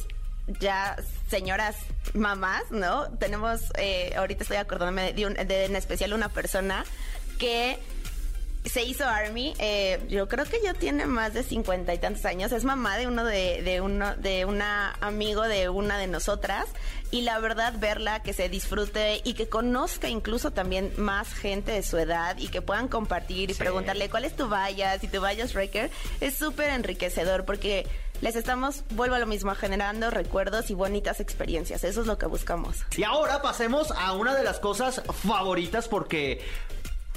ya 0.58 0.96
señoras 1.30 1.76
mamás, 2.14 2.64
¿no? 2.70 3.08
Tenemos, 3.18 3.60
ahorita 4.16 4.42
estoy 4.42 4.56
acordándome 4.56 5.12
de, 5.12 5.44
de 5.44 5.64
en 5.66 5.76
especial 5.76 6.12
una 6.14 6.28
persona 6.28 6.84
que 7.38 7.78
se 8.64 8.82
hizo 8.84 9.04
Army. 9.04 9.54
Eh, 9.58 10.00
yo 10.08 10.28
creo 10.28 10.44
que 10.44 10.60
ya 10.62 10.74
tiene 10.74 11.06
más 11.06 11.34
de 11.34 11.42
cincuenta 11.42 11.92
y 11.94 11.98
tantos 11.98 12.24
años. 12.24 12.52
Es 12.52 12.64
mamá 12.64 12.96
de 12.96 13.06
uno 13.06 13.24
de, 13.24 13.62
de 13.62 13.80
uno 13.80 14.14
de 14.16 14.44
una 14.44 14.92
amigo 15.00 15.42
de 15.42 15.68
una 15.68 15.98
de 15.98 16.06
nosotras. 16.06 16.66
Y 17.10 17.22
la 17.22 17.38
verdad, 17.40 17.74
verla, 17.78 18.22
que 18.22 18.32
se 18.32 18.48
disfrute 18.48 19.20
y 19.24 19.34
que 19.34 19.48
conozca 19.48 20.08
incluso 20.08 20.52
también 20.52 20.92
más 20.96 21.34
gente 21.34 21.72
de 21.72 21.82
su 21.82 21.98
edad 21.98 22.38
y 22.38 22.48
que 22.48 22.62
puedan 22.62 22.88
compartir 22.88 23.50
y 23.50 23.54
preguntarle 23.54 24.08
cuál 24.08 24.24
es 24.24 24.34
tu 24.34 24.48
valla, 24.48 24.98
si 24.98 25.08
tu 25.08 25.20
valla 25.20 25.44
es 25.44 25.54
Wrecker, 25.54 25.90
es 26.20 26.36
súper 26.36 26.70
enriquecedor 26.70 27.44
porque 27.44 27.86
les 28.22 28.36
estamos, 28.36 28.84
vuelvo 28.90 29.16
a 29.16 29.18
lo 29.18 29.26
mismo, 29.26 29.54
generando 29.54 30.08
recuerdos 30.08 30.70
y 30.70 30.74
bonitas 30.74 31.18
experiencias. 31.20 31.82
Eso 31.84 32.00
es 32.00 32.06
lo 32.06 32.16
que 32.16 32.26
buscamos. 32.26 32.78
Y 32.96 33.02
ahora 33.02 33.42
pasemos 33.42 33.90
a 33.90 34.12
una 34.12 34.34
de 34.34 34.44
las 34.44 34.60
cosas 34.60 35.02
favoritas 35.22 35.88
porque 35.88 36.40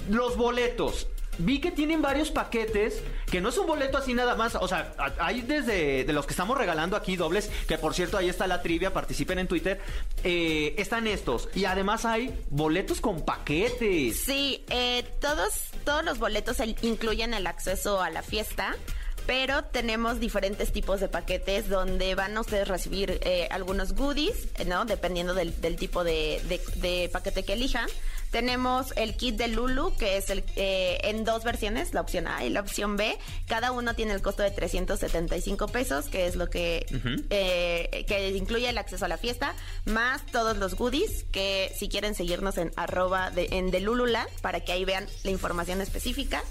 los 0.10 0.36
boletos. 0.36 1.08
Vi 1.38 1.60
que 1.60 1.72
tienen 1.72 2.02
varios 2.02 2.32
paquetes, 2.32 3.02
que 3.30 3.42
no 3.42 3.50
es 3.50 3.58
un 3.58 3.68
boleto 3.68 3.98
así 3.98 4.14
nada 4.14 4.36
más, 4.36 4.56
o 4.56 4.68
sea, 4.68 4.94
hay 5.20 5.42
desde 5.42 6.04
de 6.04 6.14
los 6.14 6.26
que 6.26 6.34
estamos 6.34 6.58
regalando 6.58 6.96
aquí 6.96 7.16
dobles, 7.16 7.50
que 7.68 7.78
por 7.78 7.94
cierto 7.94 8.18
ahí 8.18 8.30
está 8.30 8.48
la 8.48 8.62
trivia, 8.62 8.94
participen 8.94 9.40
en 9.40 9.48
Twitter, 9.48 9.82
eh, 10.24 10.76
están 10.78 11.08
estos, 11.08 11.50
y 11.54 11.66
además 11.66 12.06
hay 12.06 12.34
boletos 12.50 13.02
con 13.02 13.24
paquetes. 13.26 14.20
Sí, 14.20 14.64
eh, 14.70 15.04
todos, 15.20 15.54
todos 15.84 16.04
los 16.04 16.20
boletos 16.20 16.58
incluyen 16.82 17.34
el 17.34 17.48
acceso 17.48 18.02
a 18.02 18.10
la 18.10 18.22
fiesta, 18.22 18.76
pero 19.26 19.64
tenemos 19.64 20.20
diferentes 20.20 20.72
tipos 20.72 21.00
de 21.00 21.08
paquetes 21.08 21.68
donde 21.68 22.16
van 22.16 22.38
a 22.38 22.42
ustedes 22.42 22.68
recibir 22.68 23.20
eh, 23.24 23.48
algunos 23.50 23.94
goodies, 23.94 24.48
¿no? 24.68 24.86
Dependiendo 24.86 25.34
del, 25.34 25.54
tipo 25.78 26.04
de, 26.04 26.42
de, 26.76 27.10
paquete 27.12 27.44
que 27.44 27.54
elijan. 27.54 27.90
Tenemos 28.32 28.94
el 28.96 29.16
kit 29.16 29.36
de 29.36 29.48
Lulu, 29.48 29.96
que 29.96 30.18
es 30.18 30.30
el, 30.30 30.44
eh, 30.56 31.00
en 31.04 31.24
dos 31.24 31.44
versiones, 31.44 31.94
la 31.94 32.02
opción 32.02 32.28
A 32.28 32.44
y 32.44 32.50
la 32.50 32.60
opción 32.60 32.98
B. 32.98 33.18
Cada 33.48 33.72
uno 33.72 33.96
tiene 33.96 34.14
el 34.14 34.22
costo 34.22 34.44
de 34.44 34.52
375 34.52 35.68
pesos, 35.68 36.06
que 36.06 36.28
es 36.28 36.36
lo 36.36 36.50
que, 36.50 36.86
eh, 37.30 38.06
que 38.08 38.30
incluye 38.30 38.70
el 38.70 38.78
acceso 38.78 39.06
a 39.06 39.08
la 39.08 39.18
fiesta, 39.18 39.56
más 39.86 40.26
todos 40.26 40.58
los 40.58 40.76
goodies, 40.76 41.26
que 41.32 41.74
si 41.78 41.88
quieren 41.88 42.16
seguirnos 42.16 42.58
en 42.58 42.72
arroba 42.76 43.32
de, 43.32 43.48
en 43.52 43.72
de 43.72 43.80
Lululand, 43.80 44.30
para 44.42 44.60
que 44.60 44.72
ahí 44.72 44.86
vean 44.86 45.08
la 45.24 45.32
información 45.32 45.82
específica. 45.82 46.44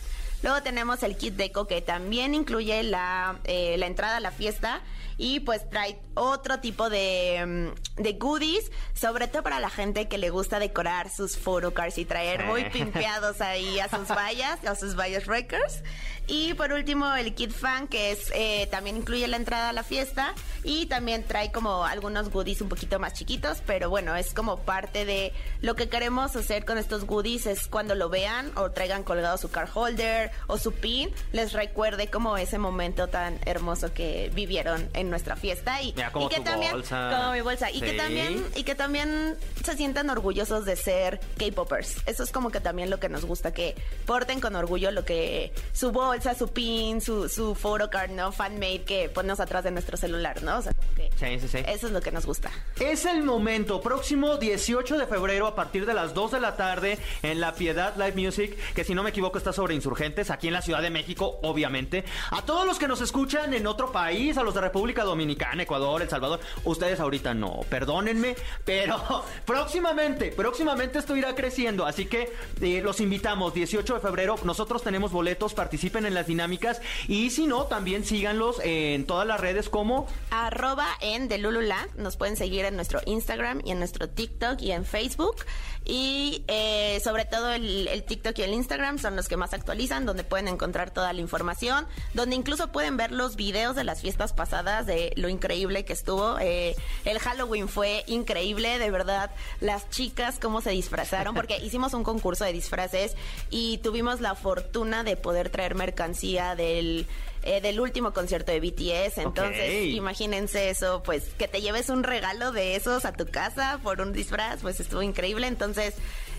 Luego 0.45 0.63
tenemos 0.63 1.03
el 1.03 1.17
kit 1.17 1.37
deco 1.37 1.67
que 1.67 1.81
también 1.81 2.35
incluye 2.35 2.83
la, 2.83 3.39
eh, 3.45 3.77
la 3.79 3.87
entrada 3.87 4.19
a 4.19 4.21
la 4.21 4.31
fiesta. 4.31 4.83
Y 5.17 5.41
pues 5.41 5.71
trae 5.71 5.97
otro 6.15 6.59
tipo 6.59 6.91
de, 6.91 7.73
mm, 7.97 8.03
de, 8.03 8.13
goodies, 8.15 8.71
sobre 8.95 9.29
todo 9.29 9.45
para 9.45 9.61
la 9.61 9.71
gente 9.71 10.09
que 10.09 10.19
le 10.19 10.29
gusta 10.29 10.59
decorar 10.59 11.09
sus 11.09 11.39
photocards 11.39 11.99
y 11.99 12.05
traer 12.05 12.45
muy 12.47 12.65
pimpeados 12.71 13.41
ahí 13.41 13.79
a 13.79 13.89
sus 13.89 14.09
vallas, 14.15 14.63
a 14.67 14.75
sus 14.75 14.97
vallas 14.99 15.27
records. 15.27 15.83
Y 16.27 16.55
por 16.55 16.73
último 16.73 17.15
el 17.15 17.35
kit 17.35 17.53
fan 17.53 17.87
que 17.87 18.11
es 18.11 18.31
eh, 18.35 18.67
también 18.71 18.97
incluye 18.97 19.27
la 19.29 19.37
entrada 19.37 19.69
a 19.69 19.73
la 19.73 19.83
fiesta. 19.83 20.35
Y 20.65 20.87
también 20.87 21.25
trae 21.25 21.53
como 21.53 21.85
algunos 21.85 22.31
goodies 22.31 22.61
un 22.61 22.69
poquito 22.69 22.99
más 22.99 23.13
chiquitos, 23.13 23.63
pero 23.65 23.91
bueno, 23.91 24.17
es 24.17 24.35
como 24.35 24.59
parte 24.59 25.05
de 25.05 25.33
lo 25.61 25.75
que 25.75 25.89
queremos 25.89 26.35
hacer 26.37 26.65
con 26.65 26.77
estos 26.77 27.05
goodies 27.05 27.47
es 27.47 27.69
cuando 27.69 27.95
lo 27.95 28.09
vean 28.09 28.51
o 28.57 28.71
traigan 28.73 29.05
colgado 29.05 29.39
su 29.39 29.51
card 29.51 29.69
holder 29.75 30.33
o 30.47 30.59
su 30.59 30.73
pin, 30.73 31.11
les 31.33 31.53
recuerde 31.53 32.09
como 32.09 32.37
ese 32.37 32.59
momento 32.59 33.09
tan 33.09 33.38
hermoso 33.45 33.93
que 33.93 34.31
vivieron 34.35 34.88
en 34.95 35.11
nuestra 35.11 35.37
fiesta 35.37 35.83
y, 35.83 35.93
que 35.93 36.41
también 36.41 36.73
como 36.73 37.33
mi 37.33 37.41
bolsa 37.41 37.71
y 37.71 37.81
que 37.81 37.93
también 37.95 38.45
y 38.55 38.64
que 38.64 38.75
también 38.75 39.37
se 39.64 39.76
sientan 39.76 40.11
orgullosos 40.11 40.64
de 40.64 40.76
ser 40.76 41.21
K-popers. 41.38 41.97
Eso 42.07 42.23
es 42.23 42.31
como 42.31 42.50
que 42.50 42.61
también 42.61 42.91
lo 42.91 43.00
que 43.00 43.09
nos 43.09 43.25
gusta 43.25 43.53
que 43.53 43.75
porten 44.07 44.41
con 44.41 44.55
orgullo 44.57 44.91
lo 44.91 45.05
que 45.05 45.53
su 45.73 45.93
bolsa, 45.93 46.35
su 46.35 46.49
pin, 46.49 47.00
su 47.00 47.29
su 47.29 47.55
photocard, 47.55 48.11
no 48.11 48.33
fanmade 48.33 48.83
que 48.85 49.09
ponemos 49.09 49.41
atrás 49.41 49.64
de 49.64 49.71
nuestro 49.71 49.97
celular, 49.97 50.43
¿no? 50.43 50.59
O 50.59 50.62
sea, 50.62 50.73
que 50.95 51.11
eso 51.35 51.87
es 51.87 51.93
lo 51.93 52.00
que 52.00 52.12
nos 52.12 52.26
gusta. 52.26 52.50
Es 52.81 53.05
el 53.05 53.23
momento 53.23 53.81
próximo 53.81 54.37
18 54.37 54.99
de 54.99 55.07
febrero 55.07 55.47
a 55.47 55.55
partir 55.55 55.87
de 55.87 55.95
las 55.95 56.14
2 56.14 56.33
de 56.33 56.41
la 56.41 56.57
tarde 56.57 56.99
en 57.23 57.41
La 57.41 57.55
Piedad 57.55 57.95
Live 57.97 58.14
Music, 58.14 58.57
que 58.75 58.85
si 58.85 58.95
no 58.95 59.03
me 59.03 59.11
equivoco 59.11 59.38
está 59.38 59.53
sobre 59.53 59.75
Insurgentes 59.75 60.24
aquí 60.31 60.49
en 60.49 60.54
la 60.54 60.62
Ciudad 60.62 60.83
de 60.83 60.90
México, 60.90 61.38
obviamente. 61.43 62.04
A 62.31 62.43
todos 62.43 62.66
los 62.66 62.78
que 62.78 62.88
nos 62.88 63.00
escuchan 63.00 63.54
en 63.54 63.66
otro 63.66 63.93
país, 63.93 64.37
a 64.37 64.43
los 64.43 64.54
de 64.54 64.61
República 64.61 65.04
Dominicana, 65.04 65.62
Ecuador, 65.62 66.02
El 66.02 66.09
Salvador, 66.09 66.40
ustedes 66.64 67.00
ahorita 67.00 67.35
no, 67.35 67.61
perdónenme, 67.69 68.37
pero 68.64 69.25
próximamente, 69.47 70.33
próximamente 70.33 70.99
esto 70.99 71.16
irá 71.16 71.35
creciendo, 71.35 71.87
así 71.87 72.07
que 72.07 72.33
eh, 72.61 72.81
los 72.83 73.00
invitamos 73.00 73.54
18 73.54 73.95
de 73.95 74.00
febrero, 74.00 74.37
nosotros 74.45 74.83
tenemos 74.83 75.12
boletos, 75.12 75.54
participen 75.54 76.07
en 76.07 76.14
las 76.14 76.26
dinámicas 76.26 76.81
y 77.09 77.31
si 77.31 77.47
no, 77.47 77.64
también 77.64 78.04
síganlos 78.04 78.61
en 78.62 79.07
todas 79.07 79.26
las 79.26 79.40
redes 79.40 79.69
como 79.69 80.07
arroba 80.31 80.87
en 81.00 81.28
de 81.28 81.38
Lululand, 81.38 81.95
nos 81.97 82.16
pueden 82.16 82.37
seguir 82.37 82.64
en 82.64 82.76
nuestro 82.76 83.00
Instagram 83.07 83.61
y 83.64 83.73
en 83.73 83.78
nuestro 83.78 84.09
TikTok 84.09 84.61
y 84.61 84.73
en 84.73 84.85
Facebook 84.85 85.37
y 85.85 86.45
eh, 86.49 87.00
sobre 87.04 87.25
todo 87.26 87.52
el, 87.52 87.88
el 87.88 88.04
TikTok 88.04 88.38
y 88.38 88.43
el 88.43 88.54
Instagram 88.54 88.99
son 88.99 89.16
los 89.16 89.28
que 89.28 89.37
más 89.37 89.52
actualizan, 89.52 90.07
donde 90.14 90.23
pueden 90.23 90.47
encontrar 90.47 90.92
toda 90.92 91.12
la 91.12 91.21
información, 91.21 91.88
donde 92.12 92.37
incluso 92.37 92.71
pueden 92.71 92.97
ver 92.97 93.11
los 93.11 93.35
videos 93.35 93.75
de 93.75 93.83
las 93.83 94.00
fiestas 94.00 94.33
pasadas, 94.33 94.87
de 94.87 95.12
lo 95.16 95.28
increíble 95.28 95.85
que 95.85 95.92
estuvo. 95.92 96.38
Eh, 96.38 96.76
el 97.04 97.18
Halloween 97.18 97.68
fue 97.68 98.04
increíble, 98.06 98.78
de 98.78 98.90
verdad, 98.92 99.33
las 99.61 99.90
chicas 99.90 100.38
cómo 100.40 100.61
se 100.61 100.71
disfrazaron, 100.71 101.35
porque 101.35 101.59
hicimos 101.64 101.94
un 101.94 102.04
concurso 102.04 102.44
de 102.44 102.52
disfraces 102.52 103.16
y 103.50 103.78
tuvimos 103.78 104.21
la 104.21 104.37
fortuna 104.37 105.02
de 105.02 105.16
poder 105.16 105.50
traer 105.50 105.75
mercancía 105.75 106.54
del... 106.54 107.09
Eh, 107.47 107.61
del 107.61 107.79
último 107.79 108.15
concierto 108.15 108.53
de 108.53 108.61
BTS. 108.61 109.19
Entonces, 109.19 109.85
imagínense 109.93 110.71
eso, 110.71 111.03
pues 111.03 111.25
que 111.37 111.47
te 111.47 111.61
lleves 111.61 111.91
un 111.91 112.03
regalo 112.03 112.53
de 112.53 112.75
esos 112.75 113.05
a 113.05 113.13
tu 113.13 113.27
casa 113.27 113.81
por 113.83 114.01
un 114.01 114.15
disfraz, 114.15 114.63
pues 114.63 114.81
estuvo 114.81 115.03
increíble. 115.03 115.47
Entonces, 115.47 115.95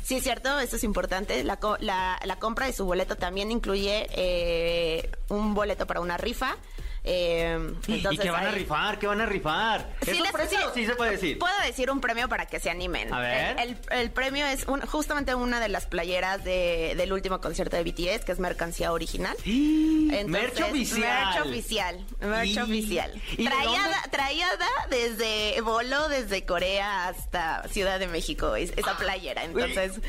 Sí, 0.05 0.17
es 0.17 0.23
cierto, 0.23 0.59
esto 0.59 0.75
es 0.75 0.83
importante. 0.83 1.43
La, 1.43 1.57
la, 1.79 2.35
compra 2.39 2.67
de 2.67 2.73
su 2.73 2.85
boleto 2.85 3.15
también 3.15 3.49
incluye 3.49 4.07
eh, 4.11 5.09
un 5.29 5.55
boleto 5.55 5.87
para 5.87 5.99
una 5.99 6.15
rifa. 6.15 6.57
Eh, 7.07 7.73
¿Y 7.87 8.01
qué 8.17 8.31
van 8.31 8.47
a 8.47 8.51
rifar? 8.51 8.97
¿Qué 8.97 9.05
van 9.05 9.21
a 9.21 9.27
rifar? 9.27 9.91
¿Es 10.01 10.17
sorpresa 10.17 10.67
o 10.67 10.73
sí 10.73 10.87
se 10.87 10.95
puede 10.95 11.11
decir? 11.11 11.37
Puedo 11.37 11.53
decir 11.63 11.91
un 11.91 12.01
premio 12.01 12.27
para 12.27 12.47
que 12.47 12.59
se 12.59 12.71
animen. 12.71 13.13
A 13.13 13.19
ver. 13.19 13.77
El, 13.91 14.09
premio 14.09 14.45
es 14.47 14.65
justamente 14.87 15.35
una 15.35 15.59
de 15.59 15.69
las 15.69 15.85
playeras 15.85 16.43
del 16.43 17.13
último 17.13 17.39
concierto 17.39 17.77
de 17.77 17.83
BTS, 17.83 18.25
que 18.25 18.31
es 18.31 18.39
mercancía 18.39 18.91
original. 18.91 19.37
Entonces, 19.45 20.27
merch 20.27 20.61
oficial. 20.61 21.35
Merch 21.35 21.47
oficial. 21.47 22.05
Merch 22.21 22.57
oficial. 22.57 23.21
Traída, 24.09 24.49
desde 24.89 25.61
Bolo, 25.61 26.09
desde 26.09 26.43
Corea 26.45 27.07
hasta 27.07 27.67
Ciudad 27.69 27.99
de 27.99 28.07
México, 28.07 28.55
esa 28.55 28.97
playera. 28.97 29.43
Entonces... 29.43 30.01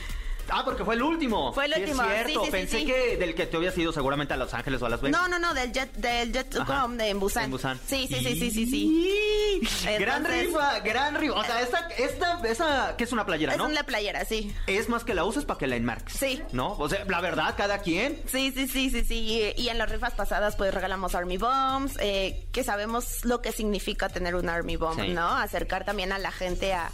Ah, 0.49 0.63
porque 0.65 0.85
fue 0.85 0.95
el 0.95 1.03
último. 1.03 1.53
Fue 1.53 1.67
el 1.67 1.75
último. 1.75 2.03
es 2.03 2.27
cierto. 2.27 2.51
Pensé 2.51 2.85
que 2.85 3.17
del 3.17 3.35
que 3.35 3.47
te 3.47 3.57
había 3.57 3.73
ido 3.77 3.93
seguramente 3.93 4.35
a 4.35 4.37
Los 4.37 4.55
Ángeles 4.55 4.81
o 4.83 4.87
a 4.87 4.89
Las 4.89 5.01
Vegas. 5.01 5.21
No, 5.21 5.29
no, 5.29 5.39
no, 5.39 5.55
del 5.55 5.73
Jet, 5.73 5.93
del 5.95 6.33
Jet 6.33 6.53
de 6.53 7.09
en 7.09 7.21
Busan. 7.21 7.45
En 7.45 7.51
Busan. 7.51 7.81
Sí, 7.87 8.07
sí, 8.09 8.17
sí, 8.17 8.39
sí, 8.39 8.51
sí, 8.51 8.67
sí. 8.67 9.97
gran 9.99 10.25
rifa, 10.25 10.81
gran 10.81 11.15
rifa. 11.17 11.35
O 11.35 11.45
sea, 11.45 11.61
esta, 11.61 11.89
esta, 11.99 12.41
esa, 12.45 12.97
que 12.97 13.05
es 13.05 13.13
una 13.13 13.27
playera, 13.27 13.57
¿no? 13.57 13.65
Es 13.65 13.71
una 13.71 13.83
playera, 13.85 14.25
sí. 14.25 14.55
Es 14.67 14.89
más 14.89 15.05
que 15.05 15.15
la 15.15 15.25
uses 15.25 15.45
para 15.45 15.59
que 15.59 15.67
la 15.67 15.77
enmarques. 15.77 16.17
Sí. 16.17 16.43
¿No? 16.53 16.73
O 16.79 16.89
sea, 16.89 17.05
la 17.05 17.21
verdad, 17.21 17.55
cada 17.57 17.79
quien. 17.79 18.21
Sí, 18.27 18.53
sí, 18.55 18.69
sí, 18.69 18.91
sí, 18.91 19.05
sí. 19.05 19.53
Y, 19.57 19.69
en 19.69 19.79
las 19.79 19.91
rifas 19.91 20.15
pasadas, 20.15 20.57
pues 20.57 20.73
regalamos 20.73 21.15
Army 21.15 21.39
Bombs, 21.39 21.97
eh, 22.01 22.47
que 22.53 22.63
sabemos 22.65 23.25
lo 23.25 23.43
que 23.43 23.53
significa 23.53 24.09
tener 24.09 24.35
un 24.35 24.49
Army 24.49 24.77
Bomb, 24.77 25.01
¿no? 25.09 25.29
Acercar 25.29 25.85
también 25.85 26.13
a 26.13 26.19
la 26.19 26.31
gente 26.31 26.73
a 26.73 26.91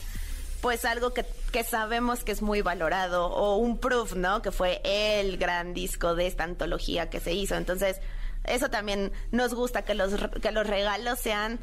pues 0.63 0.85
algo 0.85 1.13
que, 1.13 1.27
que, 1.53 1.63
sabemos 1.65 2.25
que 2.25 2.33
es 2.33 2.43
muy 2.43 2.63
valorado 2.63 3.27
o 3.27 3.57
un 3.57 3.79
proof, 3.79 4.17
¿no? 4.17 4.43
Que 4.43 4.51
fue 4.51 4.81
el 4.85 5.37
gran 5.37 5.75
disco 5.75 6.15
de 6.15 6.27
esta 6.27 6.45
antología 6.45 7.11
que 7.11 7.21
se 7.21 7.33
hizo. 7.33 7.55
Entonces, 7.55 8.01
eso 8.45 8.71
también 8.71 9.13
nos 9.31 9.55
gusta 9.55 9.83
que 9.83 9.95
los 9.95 10.15
que 10.41 10.51
los 10.51 10.67
regalos 10.67 11.21
sean 11.21 11.61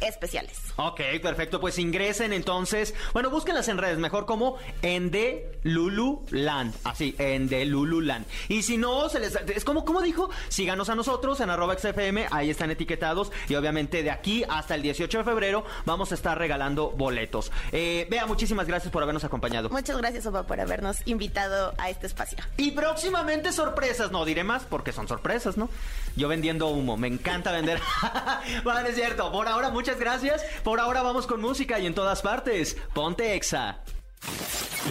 especiales. 0.00 0.58
Ok, 0.76 1.00
perfecto. 1.22 1.60
Pues 1.60 1.78
ingresen 1.78 2.32
entonces. 2.32 2.94
Bueno, 3.12 3.30
búsquenlas 3.30 3.68
en 3.68 3.78
redes, 3.78 3.98
mejor 3.98 4.26
como 4.26 4.56
en 4.82 5.10
de 5.10 5.58
Lululand. 5.62 6.74
Así, 6.84 7.14
en 7.18 7.48
de 7.48 7.64
Lululand. 7.64 8.26
Y 8.48 8.62
si 8.62 8.76
no, 8.76 9.08
se 9.08 9.20
les. 9.20 9.34
Es 9.34 9.64
como, 9.64 9.84
como 9.84 10.00
dijo, 10.02 10.30
síganos 10.48 10.88
a 10.88 10.94
nosotros 10.94 11.40
en 11.40 11.50
arroba 11.50 11.76
XFM. 11.78 12.26
Ahí 12.30 12.50
están 12.50 12.70
etiquetados. 12.70 13.30
Y 13.48 13.54
obviamente 13.54 14.02
de 14.02 14.10
aquí 14.10 14.44
hasta 14.48 14.74
el 14.74 14.82
18 14.82 15.18
de 15.18 15.24
febrero 15.24 15.64
vamos 15.84 16.12
a 16.12 16.14
estar 16.14 16.38
regalando 16.38 16.90
boletos. 16.90 17.52
Eh, 17.72 18.06
Vea, 18.10 18.26
muchísimas 18.26 18.66
gracias 18.66 18.92
por 18.92 19.02
habernos 19.02 19.24
acompañado. 19.24 19.68
Muchas 19.70 19.96
gracias, 19.98 20.26
Opa, 20.26 20.44
por 20.44 20.60
habernos 20.60 20.98
invitado 21.06 21.74
a 21.78 21.90
este 21.90 22.06
espacio. 22.06 22.38
Y 22.56 22.72
próximamente 22.72 23.52
sorpresas. 23.52 24.10
No 24.10 24.24
diré 24.24 24.44
más 24.44 24.64
porque 24.64 24.92
son 24.92 25.08
sorpresas, 25.08 25.56
¿no? 25.56 25.68
Yo 26.16 26.28
vendiendo 26.28 26.68
humo. 26.68 26.96
Me 26.96 27.08
encanta 27.08 27.52
vender. 27.52 27.80
bueno, 28.64 28.80
es 28.88 28.94
cierto. 28.94 29.30
Por 29.32 29.48
ahora, 29.48 29.70
muchas 29.70 29.83
gracias. 29.98 30.42
Por 30.62 30.80
ahora 30.80 31.02
vamos 31.02 31.26
con 31.26 31.40
música 31.40 31.78
y 31.78 31.86
en 31.86 31.94
todas 31.94 32.22
partes. 32.22 32.76
Ponte 32.94 33.34
Exa. 33.34 33.82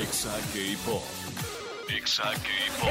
Exa 0.01 0.35
K-Pop. 0.53 1.52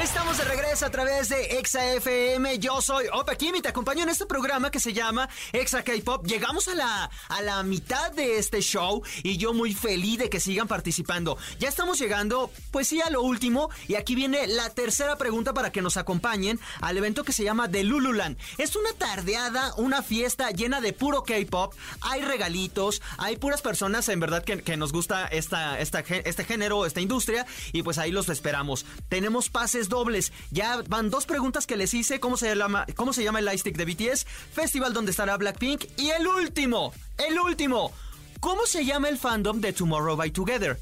Estamos 0.01 0.37
de 0.37 0.43
regreso 0.45 0.87
a 0.87 0.89
través 0.89 1.29
de 1.29 1.59
Exa 1.59 1.93
FM. 1.93 2.57
Yo 2.57 2.81
soy 2.81 3.05
Opa 3.13 3.35
Kim 3.35 3.55
y 3.55 3.61
te 3.61 3.69
acompaño 3.69 4.01
en 4.01 4.09
este 4.09 4.25
programa 4.25 4.71
que 4.71 4.79
se 4.79 4.91
llama 4.91 5.29
Exa 5.51 5.83
K-Pop. 5.83 6.25
Llegamos 6.25 6.67
a 6.67 6.73
la, 6.73 7.11
a 7.29 7.41
la 7.43 7.61
mitad 7.61 8.11
de 8.11 8.39
este 8.39 8.61
show 8.61 9.03
y 9.21 9.37
yo 9.37 9.53
muy 9.53 9.75
feliz 9.75 10.17
de 10.17 10.29
que 10.31 10.39
sigan 10.39 10.67
participando. 10.67 11.37
Ya 11.59 11.69
estamos 11.69 11.99
llegando, 11.99 12.49
pues 12.71 12.87
sí, 12.87 13.01
a 13.01 13.11
lo 13.11 13.21
último. 13.21 13.69
Y 13.87 13.95
aquí 13.95 14.15
viene 14.15 14.47
la 14.47 14.71
tercera 14.71 15.15
pregunta 15.15 15.53
para 15.53 15.71
que 15.71 15.83
nos 15.83 15.97
acompañen 15.97 16.59
al 16.81 16.97
evento 16.97 17.23
que 17.23 17.33
se 17.33 17.43
llama 17.43 17.69
The 17.69 17.83
Lululand. 17.83 18.37
Es 18.57 18.75
una 18.75 18.93
tardeada, 18.93 19.75
una 19.77 20.01
fiesta 20.01 20.49
llena 20.49 20.81
de 20.81 20.91
puro 20.91 21.21
K-Pop. 21.21 21.75
Hay 22.01 22.21
regalitos, 22.23 23.01
hay 23.19 23.37
puras 23.37 23.61
personas 23.61 24.09
en 24.09 24.19
verdad 24.19 24.43
que, 24.43 24.63
que 24.63 24.75
nos 24.75 24.91
gusta 24.91 25.27
esta, 25.27 25.79
esta, 25.79 25.99
este 25.99 26.45
género, 26.45 26.87
esta 26.87 26.99
industria. 26.99 27.45
Y 27.73 27.83
pues 27.83 27.99
ahí 27.99 28.11
los 28.11 28.27
esperamos. 28.29 28.85
Tenemos 29.09 29.49
pases 29.49 29.89
dobles. 29.89 30.31
Ya 30.51 30.81
van 30.87 31.09
dos 31.09 31.25
preguntas 31.25 31.67
que 31.67 31.77
les 31.77 31.93
hice. 31.93 32.19
¿Cómo 32.19 32.37
se 32.37 32.55
llama, 32.55 32.85
cómo 32.95 33.13
se 33.13 33.23
llama 33.23 33.39
el 33.39 33.45
Lightstick 33.45 33.77
de 33.77 33.85
BTS? 33.85 34.25
Festival 34.25 34.93
donde 34.93 35.11
estará 35.11 35.37
Blackpink. 35.37 35.85
Y 35.97 36.09
el 36.09 36.27
último, 36.27 36.93
el 37.17 37.39
último. 37.39 37.91
¿Cómo 38.39 38.65
se 38.65 38.85
llama 38.85 39.09
el 39.09 39.17
fandom 39.17 39.61
de 39.61 39.73
Tomorrow 39.73 40.15
by 40.15 40.31
Together? 40.31 40.77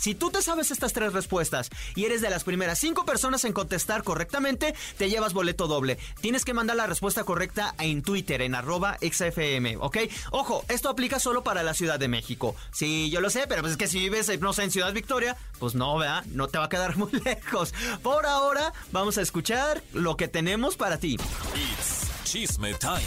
Si 0.00 0.14
tú 0.14 0.30
te 0.30 0.40
sabes 0.40 0.70
estas 0.70 0.94
tres 0.94 1.12
respuestas 1.12 1.68
y 1.94 2.06
eres 2.06 2.22
de 2.22 2.30
las 2.30 2.42
primeras 2.42 2.78
cinco 2.78 3.04
personas 3.04 3.44
en 3.44 3.52
contestar 3.52 4.02
correctamente, 4.02 4.74
te 4.96 5.10
llevas 5.10 5.34
boleto 5.34 5.66
doble. 5.66 5.98
Tienes 6.22 6.46
que 6.46 6.54
mandar 6.54 6.78
la 6.78 6.86
respuesta 6.86 7.24
correcta 7.24 7.74
en 7.78 8.00
Twitter, 8.00 8.40
en 8.40 8.54
arroba 8.54 8.96
XFM, 9.02 9.76
¿ok? 9.76 9.98
Ojo, 10.30 10.64
esto 10.70 10.88
aplica 10.88 11.20
solo 11.20 11.44
para 11.44 11.62
la 11.62 11.74
Ciudad 11.74 11.98
de 11.98 12.08
México. 12.08 12.56
Sí, 12.72 13.10
yo 13.10 13.20
lo 13.20 13.28
sé, 13.28 13.44
pero 13.46 13.60
pues 13.60 13.72
es 13.72 13.76
que 13.76 13.88
si 13.88 13.98
vives, 13.98 14.40
no 14.40 14.54
sé, 14.54 14.62
en 14.62 14.70
Ciudad 14.70 14.94
Victoria, 14.94 15.36
pues 15.58 15.74
no, 15.74 15.98
¿verdad? 15.98 16.24
No 16.32 16.48
te 16.48 16.56
va 16.56 16.64
a 16.64 16.68
quedar 16.70 16.96
muy 16.96 17.12
lejos. 17.22 17.74
Por 18.02 18.24
ahora, 18.24 18.72
vamos 18.92 19.18
a 19.18 19.20
escuchar 19.20 19.82
lo 19.92 20.16
que 20.16 20.28
tenemos 20.28 20.78
para 20.78 20.96
ti. 20.96 21.18
It's 21.54 22.10
Chisme 22.24 22.72
Time. 22.72 23.04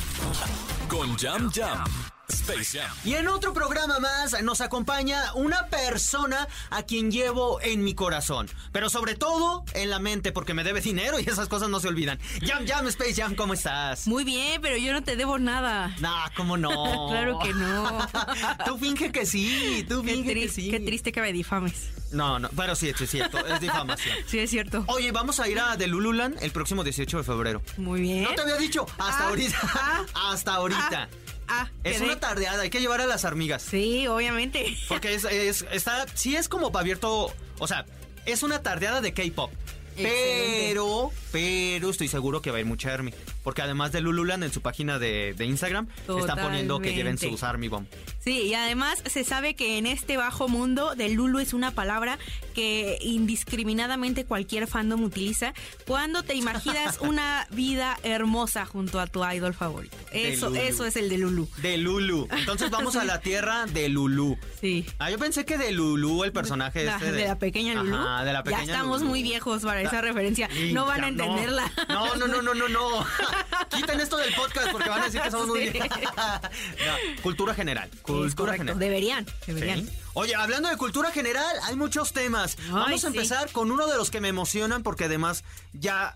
Con 0.90 1.18
Jam 1.18 1.50
Jam. 1.52 2.13
Space 2.34 2.78
Jam. 2.80 2.92
Y 3.06 3.14
en 3.14 3.28
otro 3.28 3.54
programa 3.54 4.00
más 4.00 4.42
nos 4.44 4.62
acompaña 4.62 5.34
una 5.36 5.68
persona 5.68 6.48
a 6.70 6.84
quien 6.84 7.12
llevo 7.12 7.62
en 7.62 7.84
mi 7.84 7.94
corazón, 7.94 8.50
pero 8.72 8.90
sobre 8.90 9.16
todo 9.16 9.64
en 9.74 9.90
la 9.90 10.00
mente 10.00 10.32
porque 10.32 10.54
me 10.54 10.64
debe 10.64 10.82
dinero 10.82 11.20
y 11.20 11.24
esas 11.30 11.48
cosas 11.48 11.70
no 11.70 11.80
se 11.80 11.88
olvidan. 11.88 12.20
Jam 12.42 12.66
Jam 12.68 12.88
Space 12.88 13.16
Jam, 13.16 13.36
¿cómo 13.36 13.54
estás? 13.54 14.08
Muy 14.08 14.24
bien, 14.24 14.62
pero 14.62 14.78
yo 14.78 14.94
no 14.94 15.04
te 15.04 15.16
debo 15.16 15.38
nada. 15.40 15.96
Nah, 16.00 16.28
¿cómo 16.36 16.58
no? 16.58 16.74
Claro 17.14 17.40
que 17.40 17.54
no. 17.54 18.00
tú 18.66 18.78
finge 18.78 19.12
que 19.12 19.26
sí, 19.26 19.86
tú 19.88 20.02
Qué, 20.04 20.14
finge 20.14 20.34
que 20.34 20.50
sí. 20.50 20.70
qué 20.72 20.80
triste 20.80 21.12
que 21.12 21.22
me 21.22 21.32
difames. 21.32 21.90
No, 22.14 22.40
no, 22.40 22.50
pero 22.56 22.76
sí, 22.76 22.92
sí 22.98 23.04
es 23.04 23.10
cierto, 23.10 23.46
es 23.46 23.60
difamación. 23.60 24.16
Sí, 24.28 24.40
es 24.40 24.50
cierto. 24.50 24.84
Oye, 24.88 25.12
vamos 25.12 25.40
a 25.40 25.48
ir 25.50 25.60
a 25.60 25.76
The 25.78 25.88
Lululand 25.88 26.38
el 26.42 26.52
próximo 26.52 26.84
18 26.84 27.18
de 27.18 27.24
febrero. 27.24 27.62
Muy 27.78 28.02
bien. 28.02 28.24
No 28.24 28.34
te 28.36 28.42
había 28.42 28.56
dicho, 28.58 28.86
hasta 28.98 29.24
Ah, 29.26 29.28
ahorita. 29.30 29.58
ah, 29.64 30.06
hasta 30.32 30.54
ahorita. 30.56 31.10
Ah, 31.48 31.68
es 31.84 31.98
quedé. 31.98 32.06
una 32.06 32.20
tardeada, 32.20 32.62
hay 32.64 32.70
que 32.70 32.80
llevar 32.80 33.02
a 33.02 33.06
las 33.06 33.26
hormigas. 33.26 33.62
Sí, 33.64 34.08
obviamente. 34.08 34.78
Porque 34.88 35.14
es, 35.14 35.26
es- 35.26 35.66
está, 35.72 36.06
sí 36.14 36.36
es 36.36 36.48
como 36.48 36.72
abierto, 36.78 37.34
o 37.60 37.68
sea, 37.68 37.86
es 38.26 38.44
una 38.44 38.62
tardeada 38.62 39.02
de 39.02 39.14
K-pop. 39.14 39.52
Pero, 39.96 41.12
pero 41.32 41.90
estoy 41.90 42.08
seguro 42.08 42.42
que 42.42 42.50
va 42.52 42.58
a 42.58 42.60
ir 42.62 42.66
mucha 42.66 42.94
Army. 42.94 43.14
Porque 43.44 43.62
además 43.62 43.92
de 43.92 44.02
Lululand 44.02 44.44
en 44.44 44.52
su 44.54 44.62
página 44.62 45.00
de, 45.00 45.34
de 45.38 45.46
Instagram 45.46 45.88
están 46.20 46.40
poniendo 46.40 46.80
que 46.80 46.90
lleven 46.94 47.16
Totalmente. 47.16 47.30
sus 47.30 47.44
Army 47.44 47.68
Bomb. 47.68 47.88
Sí, 48.20 48.44
y 48.44 48.54
además 48.54 49.04
se 49.06 49.24
sabe 49.24 49.54
que 49.56 49.78
en 49.78 49.86
este 49.86 50.16
bajo 50.18 50.48
mundo 50.48 50.96
de 50.96 51.10
Lulu 51.10 51.40
es 51.40 51.54
una 51.54 51.72
palabra 51.72 52.18
que 52.56 52.98
indiscriminadamente 53.02 54.26
cualquier 54.26 54.68
fandom 54.68 55.04
utiliza 55.04 55.54
cuando 55.86 56.24
te 56.24 56.36
imaginas 56.36 56.98
una 57.02 57.48
vida 57.52 57.98
hermosa 58.04 58.66
junto 58.66 59.00
a 59.00 59.08
tu 59.08 59.26
idol 59.26 59.54
favorito. 59.54 59.96
De 60.12 60.32
Eso, 60.34 60.54
eso 60.56 60.86
es 60.86 60.96
el 60.96 61.10
de 61.10 61.18
Lulu. 61.18 61.48
De 61.62 61.78
Lulu. 61.78 62.28
Entonces 62.32 62.70
vamos 62.70 62.96
a 62.96 63.04
la 63.04 63.20
tierra 63.20 63.66
de 63.66 63.90
Lulu. 63.90 64.38
Sí. 64.62 64.86
Ah, 65.00 65.12
yo 65.12 65.18
pensé 65.20 65.46
que 65.46 65.58
de 65.58 65.72
Lulu, 65.72 66.24
el 66.24 66.32
personaje 66.32 66.86
La- 66.86 66.96
este 66.96 67.12
de, 67.12 67.28
la 67.28 67.38
pequeña 67.40 67.74
Lulu. 67.76 67.96
Ajá, 67.96 68.24
de 68.24 68.34
la 68.34 68.44
pequeña 68.44 68.64
ya 68.66 68.74
estamos 68.74 69.00
Lulú. 69.02 69.10
muy 69.12 69.24
viejos 69.24 69.64
para 69.64 69.82
esa 69.82 70.00
referencia. 70.02 70.48
No 70.72 70.86
van 70.86 71.04
a 71.04 71.08
entenderla. 71.10 71.72
No, 71.90 72.16
no, 72.16 72.28
no, 72.28 72.42
no, 72.42 72.54
no, 72.54 72.70
no. 72.70 73.06
Quiten 73.70 74.00
esto 74.00 74.18
del 74.18 74.34
podcast 74.34 74.72
porque 74.72 74.90
van 74.90 75.02
a 75.02 75.06
decir 75.06 75.22
que 75.22 75.32
somos 75.32 75.48
muy 75.48 75.68
Sí. 75.72 75.80
No, 75.80 77.22
cultura 77.22 77.54
general. 77.54 77.90
Cultura 78.02 78.54
general. 78.54 78.80
Deberían, 78.80 79.26
deberían. 79.48 79.86
Sí. 79.88 79.94
Oye, 80.14 80.36
hablando 80.36 80.70
de 80.70 80.78
cultura 80.78 81.12
general, 81.12 81.56
hay 81.64 81.76
muchos 81.76 82.14
temas. 82.14 82.58
Vamos 82.70 83.04
a 83.04 83.08
empezar 83.08 83.52
con 83.52 83.72
uno 83.72 83.88
de 83.88 83.98
los 83.98 84.12
que 84.12 84.22
me 84.22 84.28
emocionan 84.28 84.84
porque 84.84 85.06
además 85.06 85.44
ya 85.74 86.14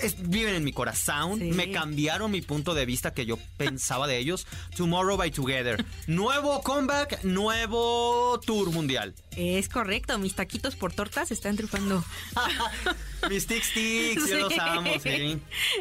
es- 0.00 0.28
viven 0.28 0.54
en 0.54 0.64
mi 0.64 0.72
corazón. 0.72 1.38
Sí. 1.38 1.50
Me 1.52 1.70
cambiaron 1.72 2.30
mi 2.30 2.42
punto 2.42 2.74
de 2.74 2.86
vista 2.86 3.12
que 3.14 3.26
yo 3.26 3.38
pensaba 3.56 4.06
de 4.06 4.18
ellos. 4.18 4.46
Tomorrow 4.76 5.16
by 5.16 5.30
Together. 5.30 5.84
Nuevo 6.06 6.62
comeback, 6.62 7.22
nuevo 7.24 8.40
tour 8.44 8.70
mundial. 8.70 9.14
Es 9.36 9.68
correcto, 9.68 10.18
mis 10.18 10.34
taquitos 10.34 10.76
por 10.76 10.92
tortas 10.92 11.30
están 11.30 11.56
triunfando. 11.56 12.04
Mis 13.30 13.46
tic 13.48 13.64
tics, 13.74 14.28
yo 14.30 14.38
los 14.48 14.58
amo, 14.58 14.92
sí. 15.02 15.08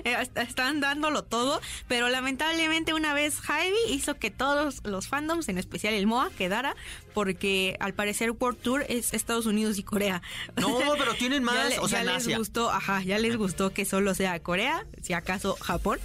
Eh, 0.04 0.16
est- 0.22 0.36
Están 0.38 0.80
dándolo 0.80 1.24
todo, 1.24 1.62
pero 1.88 2.10
lamentablemente 2.10 2.94
una 2.96 3.14
vez 3.14 3.40
Javi 3.40 3.70
hizo 3.90 4.16
que 4.16 4.32
todos 4.32 4.82
los 4.84 5.08
fandoms, 5.08 5.48
en 5.48 5.60
especial 5.60 5.94
el 5.94 6.08
MOA, 6.08 6.32
quedara, 6.32 6.76
porque 7.14 7.76
al 7.80 7.94
parecer 7.94 8.32
World 8.32 8.60
Tour 8.62 8.86
es 8.90 9.14
Estados 9.14 9.46
Unidos 9.46 9.78
y 9.80 9.84
Corea. 9.84 10.22
No, 10.56 10.80
pero 10.98 11.14
tienen 11.16 11.44
más, 11.46 11.76
Ya 11.76 11.82
o 11.82 11.88
sea, 11.88 12.00
ya 12.04 12.10
en 12.12 12.14
les 12.16 12.24
Asia. 12.26 12.38
gustó, 12.38 12.70
ajá, 12.72 13.02
ya 13.04 13.18
les 13.20 13.36
gustó 13.38 13.72
que 13.72 13.86
solo 13.86 14.14
sea 14.16 14.40
Corea, 14.42 14.86
si 15.02 15.14
acaso 15.14 15.58
Japón 15.62 16.00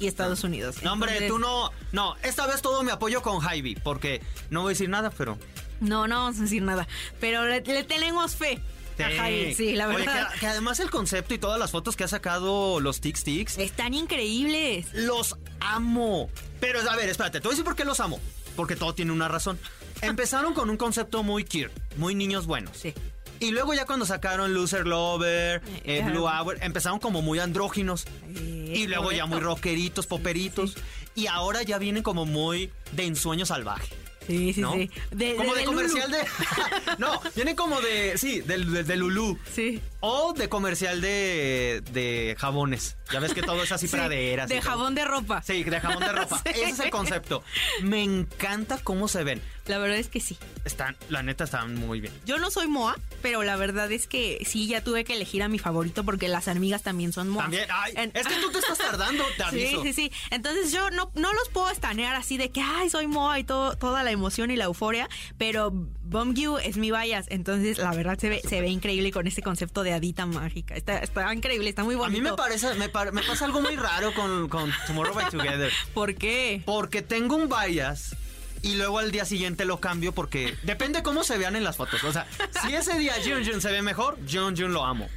y 0.00 0.06
Estados 0.08 0.42
Unidos. 0.44 0.82
No, 0.82 0.94
hombre, 0.94 1.28
tú 1.28 1.38
no. 1.38 1.70
No, 1.92 2.16
esta 2.22 2.46
vez 2.46 2.60
todo 2.62 2.82
me 2.82 2.90
apoyo 2.92 3.22
con 3.22 3.38
Javi, 3.40 3.76
porque 3.76 4.20
no 4.50 4.62
voy 4.62 4.70
a 4.70 4.74
decir 4.74 4.88
nada, 4.88 5.10
pero. 5.10 5.38
No, 5.80 6.06
no 6.08 6.16
vamos 6.16 6.38
a 6.38 6.42
decir 6.42 6.62
nada, 6.62 6.86
pero 7.20 7.44
le, 7.46 7.60
le 7.60 7.84
tenemos 7.84 8.34
fe. 8.36 8.60
A 8.98 9.10
Javi, 9.16 9.54
sí, 9.54 9.74
la 9.74 9.88
Oye, 9.88 9.98
verdad. 9.98 10.30
que, 10.34 10.40
que 10.40 10.46
además 10.46 10.78
el 10.78 10.90
concepto 10.90 11.34
y 11.34 11.38
todas 11.38 11.58
las 11.58 11.70
fotos 11.72 11.96
que 11.96 12.04
ha 12.04 12.08
sacado 12.08 12.78
los 12.78 13.00
Tic 13.00 13.20
Tics, 13.20 13.58
Están 13.58 13.94
increíbles. 13.94 14.86
los 14.92 15.36
amo. 15.60 16.30
Pero, 16.60 16.78
a 16.88 16.94
ver, 16.94 17.08
espérate, 17.08 17.40
te 17.40 17.48
voy 17.48 17.52
a 17.52 17.54
decir 17.54 17.64
por 17.64 17.74
qué 17.74 17.84
los 17.84 17.98
amo. 18.00 18.20
Porque 18.54 18.76
todo 18.76 18.94
tiene 18.94 19.10
una 19.10 19.26
razón. 19.28 19.58
Empezaron 20.02 20.54
con 20.54 20.68
un 20.70 20.76
concepto 20.76 21.22
muy 21.22 21.44
cute, 21.44 21.70
muy 21.96 22.14
niños 22.14 22.46
buenos. 22.46 22.76
Sí. 22.76 22.94
Y 23.40 23.50
luego 23.50 23.74
ya 23.74 23.86
cuando 23.86 24.06
sacaron 24.06 24.54
Loser 24.54 24.86
Lover, 24.86 25.62
Eh, 25.84 25.98
eh, 25.98 26.02
Blue. 26.04 26.26
Hour, 26.28 26.58
empezaron 26.60 26.98
como 27.00 27.22
muy 27.22 27.38
andróginos. 27.40 28.04
Eh, 28.36 28.72
y 28.76 28.86
luego 28.86 29.10
ya 29.12 29.26
muy 29.26 29.40
rockeritos, 29.40 30.06
poperitos. 30.06 30.76
Y 31.14 31.26
ahora 31.26 31.62
ya 31.62 31.78
vienen 31.78 32.02
como 32.02 32.24
muy 32.24 32.70
de 32.92 33.04
ensueño 33.06 33.44
salvaje. 33.44 33.88
Sí, 34.28 34.52
sí, 34.52 34.60
¿no? 34.60 34.74
sí. 34.74 34.88
De, 35.10 35.34
como 35.34 35.52
de, 35.52 35.64
comercial 35.64 36.08
de. 36.08 36.18
no, 36.98 37.20
viene 37.34 37.56
como 37.56 37.80
de. 37.80 38.16
Sí, 38.16 38.40
de, 38.40 38.84
de 38.84 38.96
Lulú. 38.96 39.36
Sí. 39.52 39.80
O 39.98 40.32
de 40.32 40.48
comercial 40.48 41.00
de, 41.00 41.82
de 41.90 42.36
jabones. 42.38 42.96
Ya 43.12 43.18
ves 43.18 43.34
que 43.34 43.42
todo 43.42 43.60
es 43.64 43.72
así 43.72 43.88
Sí, 43.88 43.96
praderas. 43.96 44.48
De 44.48 44.60
todo. 44.60 44.70
jabón 44.70 44.94
de 44.94 45.04
ropa. 45.04 45.42
Sí, 45.42 45.64
de 45.64 45.80
jabón 45.80 46.04
de 46.04 46.12
ropa. 46.12 46.40
Sí. 46.44 46.50
Ese 46.60 46.70
es 46.70 46.78
el 46.78 46.90
concepto. 46.90 47.42
Me 47.82 48.04
encanta 48.04 48.78
cómo 48.84 49.08
se 49.08 49.24
ven. 49.24 49.42
La 49.66 49.78
verdad 49.78 49.96
es 49.98 50.08
que 50.08 50.18
sí. 50.20 50.36
Están, 50.64 50.96
la 51.08 51.22
neta, 51.22 51.44
están 51.44 51.74
muy 51.76 52.00
bien. 52.00 52.12
Yo 52.26 52.38
no 52.38 52.50
soy 52.50 52.66
Moa, 52.66 52.98
pero 53.22 53.42
la 53.44 53.54
verdad 53.56 53.90
es 53.92 54.06
que 54.08 54.42
sí, 54.44 54.66
ya 54.66 54.82
tuve 54.82 55.04
que 55.04 55.14
elegir 55.14 55.42
a 55.42 55.48
mi 55.48 55.58
favorito 55.60 56.02
porque 56.04 56.26
las 56.28 56.48
amigas 56.48 56.82
también 56.82 57.12
son 57.12 57.28
Moa. 57.28 57.44
También, 57.44 57.68
ay, 57.72 57.92
En- 57.96 58.10
es 58.14 58.26
que 58.26 58.34
tú 58.40 58.50
te 58.50 58.58
estás 58.58 58.78
tardando, 58.78 59.24
te 59.36 59.44
Sí, 59.50 59.64
aviso. 59.66 59.82
sí, 59.84 59.92
sí. 59.92 60.12
Entonces 60.30 60.72
yo 60.72 60.90
no, 60.90 61.12
no 61.14 61.32
los 61.32 61.48
puedo 61.50 61.70
estanear 61.70 62.16
así 62.16 62.38
de 62.38 62.50
que, 62.50 62.60
ay, 62.60 62.90
soy 62.90 63.06
Moa 63.06 63.38
y 63.38 63.44
todo, 63.44 63.76
toda 63.76 64.02
la 64.02 64.10
emoción 64.10 64.50
y 64.50 64.56
la 64.56 64.64
euforia, 64.64 65.08
pero 65.38 65.70
Bomgyu 65.72 66.58
es 66.58 66.76
mi 66.76 66.90
bias. 66.90 67.26
Entonces, 67.28 67.78
la 67.78 67.92
verdad 67.92 68.18
se 68.18 68.28
ve, 68.28 68.40
se 68.46 68.60
ve 68.60 68.68
increíble 68.68 69.12
con 69.12 69.26
este 69.28 69.42
concepto 69.42 69.82
de 69.84 69.92
hadita 69.92 70.26
mágica. 70.26 70.74
Está, 70.74 70.98
está 70.98 71.32
increíble, 71.32 71.68
está 71.68 71.84
muy 71.84 71.94
A 71.94 71.98
bonito. 71.98 72.20
mí 72.22 72.30
me 72.30 72.36
parece, 72.36 72.74
me, 72.74 72.88
par- 72.88 73.12
me 73.12 73.22
pasa 73.22 73.44
algo 73.44 73.60
muy 73.60 73.76
raro 73.76 74.12
con, 74.12 74.48
con 74.48 74.72
Tomorrow 74.88 75.14
by 75.14 75.30
Together. 75.30 75.72
¿Por 75.94 76.16
qué? 76.16 76.62
Porque 76.66 77.00
tengo 77.02 77.36
un 77.36 77.48
bias 77.48 78.16
y 78.62 78.74
luego 78.76 78.98
al 78.98 79.10
día 79.10 79.24
siguiente 79.24 79.64
lo 79.64 79.80
cambio 79.80 80.12
porque 80.12 80.56
depende 80.62 81.02
cómo 81.02 81.24
se 81.24 81.36
vean 81.38 81.56
en 81.56 81.64
las 81.64 81.76
fotos. 81.76 82.02
O 82.04 82.12
sea, 82.12 82.26
si 82.62 82.74
ese 82.74 82.98
día 82.98 83.14
Jun 83.24 83.44
Jun 83.44 83.60
se 83.60 83.70
ve 83.72 83.82
mejor, 83.82 84.18
Jun 84.30 84.56
Jun 84.56 84.72
lo 84.72 84.84
amo. 84.84 85.08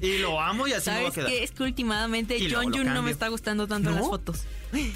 Y 0.00 0.18
lo 0.18 0.40
amo 0.40 0.66
y 0.66 0.72
así 0.72 0.90
me 0.90 0.96
va 1.02 1.08
a 1.08 1.12
¿Sabes 1.12 1.26
quedar. 1.28 1.42
Es 1.44 1.50
que 1.52 1.62
últimamente 1.62 2.36
Y 2.36 2.48
lo 2.48 2.62
Jun 2.62 2.92
no 2.92 3.02
me 3.02 3.10
está 3.10 3.28
gustando 3.28 3.66
tanto 3.66 3.88
en 3.90 3.96
las 3.96 4.04
fotos. 4.06 4.42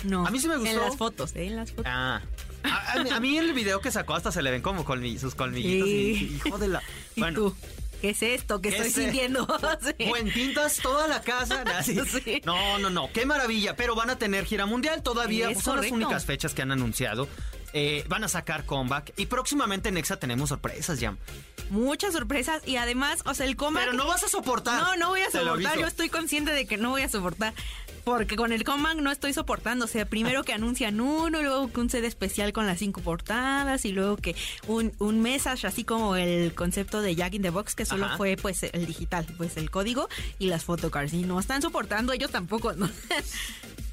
No. 0.05 0.27
A 0.27 0.31
mí 0.31 0.39
sí 0.41 0.49
me 0.49 0.57
gustó. 0.57 0.71
En 0.71 0.81
las 0.81 0.97
fotos, 0.97 1.35
¿eh? 1.37 1.47
En 1.47 1.57
las 1.57 1.71
fotos. 1.71 1.87
Ah. 1.89 2.21
A, 2.65 2.93
a 2.93 3.03
mí- 3.05 3.11
a 3.11 3.21
mí 3.21 3.39
el 3.39 3.53
video 3.55 3.81
que 3.81 3.91
sacó 3.93 4.15
hasta 4.15 4.33
se 4.33 4.43
le 4.43 4.51
ven 4.51 4.61
como 4.61 4.85
colmi- 4.85 5.17
sus 5.19 5.35
colmillitos 5.37 5.89
y, 5.89 5.93
Sí. 6.17 6.41
hijo 6.45 6.59
de 6.59 6.69
la... 6.69 6.83
¿Y 7.17 7.23
tú? 7.33 7.55
¿Qué 8.03 8.11
es 8.11 8.23
esto 8.23 8.61
que 8.61 8.69
estoy 8.71 8.89
ese- 8.89 9.03
sintiendo? 9.05 9.47
Sí. 9.99 10.05
Buen 10.09 10.33
tintas 10.33 10.77
toda 10.79 11.07
la 11.09 11.23
casa. 11.23 11.63
así. 11.79 11.97
Sí. 12.25 12.43
No, 12.45 12.79
no, 12.79 12.91
no. 12.91 13.09
Qué 13.13 13.25
maravilla. 13.25 13.77
Pero 13.77 13.95
van 13.95 14.11
a 14.11 14.19
tener 14.19 14.45
gira 14.45 14.67
mundial 14.67 15.03
todavía. 15.03 15.49
Es 15.51 15.63
Son 15.63 15.77
correcto. 15.77 15.97
las 15.97 16.05
únicas 16.07 16.25
fechas 16.27 16.53
que 16.55 16.63
han 16.63 16.73
anunciado. 16.73 17.29
Eh, 17.73 18.05
van 18.09 18.25
a 18.25 18.29
sacar 18.29 18.65
comeback 18.65 19.13
y 19.17 19.27
próximamente 19.27 19.89
en 19.89 19.95
Nexa 19.95 20.19
tenemos 20.19 20.49
sorpresas, 20.49 20.99
Jam. 21.01 21.19
Muchas 21.71 22.15
sorpresas 22.15 22.67
y 22.67 22.77
además, 22.77 23.21
o 23.27 23.35
sea, 23.35 23.47
el 23.47 23.57
comeback... 23.57 23.85
Pero 23.87 23.97
no 23.97 24.07
vas 24.07 24.25
a 24.25 24.29
soportar. 24.29 24.81
No, 24.81 24.97
no 24.97 25.09
voy 25.11 25.21
a 25.21 25.31
soportar. 25.31 25.79
Yo 25.79 25.87
estoy 25.87 26.09
consciente 26.09 26.53
de 26.53 26.67
que 26.67 26.79
no 26.79 26.91
voy 26.91 27.03
a 27.03 27.09
soportar. 27.09 27.53
Porque 28.05 28.37
con 28.37 28.53
el 28.53 28.65
comeback 28.65 28.97
no 28.97 29.11
estoy 29.11 29.35
soportando. 29.35 29.85
O 29.85 29.89
sea, 29.89 30.07
primero 30.07 30.43
que 30.45 30.55
anuncian 30.55 30.99
uno, 30.99 31.43
luego 31.43 31.71
que 31.71 31.81
un 31.81 31.91
CD 31.91 32.07
especial 32.07 32.55
con 32.55 32.67
las 32.67 32.79
cinco 32.79 33.03
portadas 33.03 33.85
y 33.85 33.93
luego 33.93 34.17
que 34.17 34.35
un, 34.67 34.93
un 34.99 35.21
message, 35.21 35.67
así 35.67 35.85
como 35.85 36.17
el 36.17 36.55
concepto 36.55 37.03
de 37.03 37.15
Jack 37.15 37.35
in 37.35 37.43
the 37.43 37.51
Box, 37.51 37.75
que 37.75 37.85
solo 37.85 38.07
Ajá. 38.07 38.17
fue 38.17 38.37
pues 38.41 38.63
el 38.63 38.87
digital, 38.87 39.27
pues 39.37 39.59
el 39.59 39.71
código 39.71 40.09
y 40.39 40.47
las 40.47 40.65
photocards. 40.65 41.13
Y 41.13 41.25
no 41.25 41.39
están 41.39 41.61
soportando, 41.61 42.15
ellos 42.15 42.31
tampoco. 42.31 42.73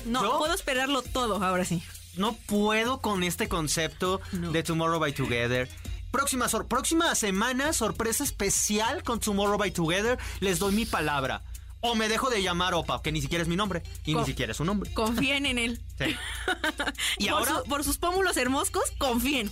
No, 0.05 0.21
no 0.21 0.37
puedo 0.37 0.53
esperarlo 0.53 1.01
todo, 1.01 1.43
ahora 1.43 1.65
sí. 1.65 1.81
No 2.17 2.33
puedo 2.47 3.01
con 3.01 3.23
este 3.23 3.47
concepto 3.49 4.21
No. 4.31 4.51
de 4.51 4.63
Tomorrow 4.63 4.99
by 4.99 5.13
Together. 5.13 5.69
Próxima, 6.11 6.47
sor- 6.47 6.67
próxima 6.67 7.13
semana, 7.15 7.73
sorpresa 7.73 8.23
especial 8.23 9.03
con 9.03 9.19
Tomorrow 9.19 9.57
by 9.57 9.71
Together. 9.71 10.17
Les 10.39 10.59
doy 10.59 10.73
mi 10.73 10.85
palabra. 10.85 11.41
O 11.81 11.93
me 11.93 12.07
dejo 12.09 12.31
de 12.31 12.41
llamar 12.41 12.73
Opa, 12.73 12.99
que 13.03 13.11
ni 13.11 13.21
siquiera 13.21 13.43
es 13.43 13.47
mi 13.47 13.55
nombre. 13.55 13.83
Y 14.05 14.15
ni 14.15 14.25
siquiera 14.25 14.51
es 14.51 14.57
su 14.57 14.65
nombre. 14.65 14.91
Confíen 14.93 15.45
en 15.45 15.57
él. 15.59 15.81
Sí. 15.97 16.13
Y 17.19 17.29
por, 17.29 17.39
ahora, 17.39 17.57
su- 17.63 17.69
por 17.69 17.83
sus 17.83 17.97
pómulos 17.97 18.35
hermoscos, 18.37 18.83
confíen. 18.97 19.49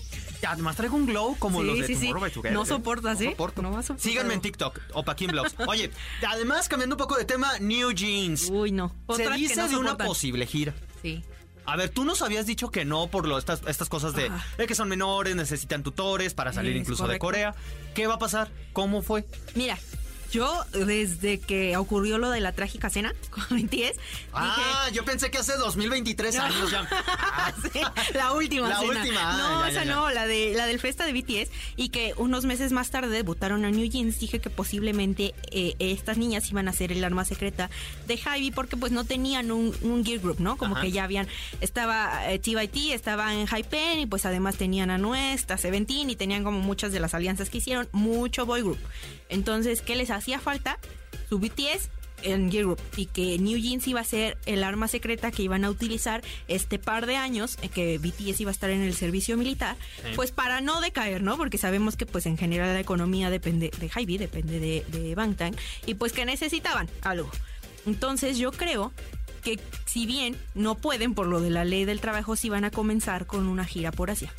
además 0.47 0.76
traigo 0.76 0.95
un 0.97 1.06
glow 1.06 1.38
como 1.38 1.62
Sí, 1.62 1.67
los 1.67 1.80
de 1.80 1.88
sí, 1.88 1.93
sí. 1.95 1.99
Tomorrow 2.02 2.21
by 2.21 2.32
Together. 2.32 2.54
No 2.54 2.63
¿eh? 2.63 2.65
soportas, 2.65 3.21
¿eh? 3.21 3.30
soporto. 3.32 3.62
No 3.62 3.69
vas 3.71 3.80
a 3.86 3.88
soportar. 3.89 4.12
Síganme 4.12 4.34
en 4.34 4.41
TikTok, 4.41 4.80
Opa 4.93 5.15
Kim 5.15 5.32
Blogs. 5.32 5.54
Oye, 5.67 5.91
además, 6.28 6.67
cambiando 6.69 6.95
un 6.95 6.99
poco 6.99 7.15
de 7.17 7.23
tema, 7.26 7.60
New 7.60 7.91
Jeans. 7.91 8.49
Uy, 8.49 8.71
no. 8.71 8.93
Se 9.15 9.23
que 9.23 9.32
dice 9.36 9.56
no 9.58 9.67
de 9.69 9.78
una 9.78 9.97
posible 9.97 10.45
gira. 10.47 10.73
Sí. 11.02 11.23
A 11.65 11.76
ver, 11.78 11.89
tú 11.89 12.04
nos 12.04 12.21
habías 12.21 12.45
dicho 12.45 12.69
que 12.69 12.86
no 12.86 13.08
por 13.08 13.28
lo, 13.28 13.38
estas, 13.38 13.62
estas 13.67 13.89
cosas 13.89 14.13
de, 14.13 14.30
de 14.58 14.67
que 14.67 14.76
son 14.76 14.89
menores, 14.89 15.36
necesitan 15.36 15.84
tutores 15.84 16.34
para 16.34 16.52
salir 16.52 16.76
Es 16.76 16.82
incluso 16.82 17.08
de. 17.08 17.19
Corea. 17.19 17.56
¿Qué 17.93 18.08
va 18.08 18.15
a 18.15 18.19
pasar? 18.19 18.52
¿Cómo 18.73 19.02
fue? 19.02 19.26
Mira, 19.56 19.78
yo 20.34 20.63
desde 20.72 21.39
que 21.39 21.78
ocurrió 21.78 22.17
lo 22.17 22.30
de 22.32 22.39
la 22.41 22.52
trágica 22.52 22.89
cena 22.89 23.13
con 23.30 23.43
BTS, 23.62 23.98
Ah, 24.34 24.89
yo 24.91 25.06
pensé 25.06 25.30
que 25.32 25.38
hace 25.38 25.54
2023 25.58 26.38
años 26.39 26.72
ya. 26.72 26.88
Ah, 27.36 27.54
Sí, 27.72 27.80
la 28.13 28.32
última 28.34 28.69
La 28.69 28.80
cena. 28.80 29.00
última, 29.02 29.38
no, 29.38 29.67
ya, 29.67 29.72
ya, 29.74 29.84
ya. 29.84 29.93
no, 29.93 30.10
la 30.10 30.26
de 30.28 30.54
la 30.56 30.65
del 30.65 30.80
festa 30.80 31.06
de 31.06 31.13
BTS 31.13 31.52
y 31.76 31.89
que 31.89 32.13
unos 32.17 32.46
meses 32.46 32.72
más 32.72 32.89
tarde 32.89 33.10
debutaron 33.10 33.65
a 33.65 33.69
New 33.72 33.88
Jeans. 33.89 34.19
Dije 34.19 34.39
que 34.39 34.50
posiblemente 34.50 35.34
eh, 35.52 35.76
estas 35.80 36.17
niñas 36.17 36.50
iban 36.50 36.67
a 36.67 36.74
ser 36.74 36.91
el 36.91 37.04
arma 37.04 37.26
secreta 37.26 37.69
de 38.08 38.17
Hybe 38.17 38.52
porque 38.56 38.78
pues 38.78 38.91
no 38.91 39.04
tenían 39.04 39.52
un, 39.52 39.76
un 39.82 40.04
gear 40.06 40.19
group, 40.19 40.39
¿no? 40.39 40.58
Como 40.58 40.76
Ajá. 40.76 40.84
que 40.86 40.91
ya 40.91 41.04
habían 41.04 41.28
estaba 41.62 42.32
eh, 42.32 42.39
TYT, 42.39 42.91
estaba 42.93 43.34
en 43.34 43.48
Hypen 43.48 44.00
y 44.00 44.06
pues 44.06 44.26
además 44.26 44.56
tenían 44.56 44.89
a 44.89 44.98
Nuestra, 44.98 45.58
Seventeen 45.58 46.10
y 46.10 46.15
tenían 46.15 46.43
como 46.43 46.60
muchas 46.60 46.91
de 46.91 47.00
las 47.00 47.13
alianzas 47.13 47.50
que 47.50 47.58
hicieron, 47.60 47.88
mucho 47.91 48.46
boy 48.46 48.62
group. 48.62 48.80
Entonces, 49.30 49.82
¿qué 49.82 49.96
les 49.96 50.10
hacía 50.23 50.39
falta? 50.39 50.79
Su 51.29 51.38
BTS 51.39 51.89
en 52.23 52.49
Group 52.49 52.79
y 52.95 53.07
que 53.07 53.38
New 53.38 53.57
Jeans 53.59 53.86
iba 53.88 53.99
a 53.99 54.03
ser 54.05 54.38
el 54.45 54.63
arma 54.63 54.88
secreta 54.88 55.29
que 55.29 55.43
iban 55.43 55.65
a 55.65 55.69
utilizar 55.69 56.21
este 56.47 56.79
par 56.79 57.05
de 57.05 57.17
años 57.17 57.57
eh, 57.62 57.67
que 57.67 57.97
BTS 57.97 58.39
iba 58.39 58.49
a 58.49 58.53
estar 58.53 58.69
en 58.69 58.81
el 58.81 58.93
servicio 58.95 59.36
militar, 59.36 59.75
Sí. 59.97 60.12
pues 60.15 60.31
para 60.31 60.62
no 60.62 60.79
decaer, 60.79 61.21
¿no? 61.21 61.36
Porque 61.36 61.57
sabemos 61.57 61.97
que 61.97 62.05
pues 62.05 62.25
en 62.25 62.38
general 62.38 62.73
la 62.73 62.79
economía 62.79 63.29
depende 63.29 63.71
de 63.77 63.89
Hybe, 63.89 64.17
depende 64.17 64.59
de, 64.62 64.86
de 64.97 65.15
Bangtan 65.15 65.53
y 65.86 65.95
pues 65.95 66.13
que 66.13 66.23
necesitaban 66.25 66.88
algo. 67.01 67.29
Entonces 67.86 68.38
yo 68.38 68.53
creo 68.53 68.93
que 69.43 69.59
si 69.86 70.05
bien 70.05 70.38
no 70.55 70.75
pueden 70.75 71.15
por 71.15 71.27
lo 71.27 71.41
de 71.41 71.49
la 71.49 71.65
ley 71.65 71.83
del 71.83 71.99
trabajo, 71.99 72.38
sí 72.38 72.47
van 72.47 72.63
a 72.63 72.71
comenzar 72.71 73.25
con 73.25 73.47
una 73.47 73.65
gira 73.65 73.91
por 73.91 74.09
Asia. 74.09 74.31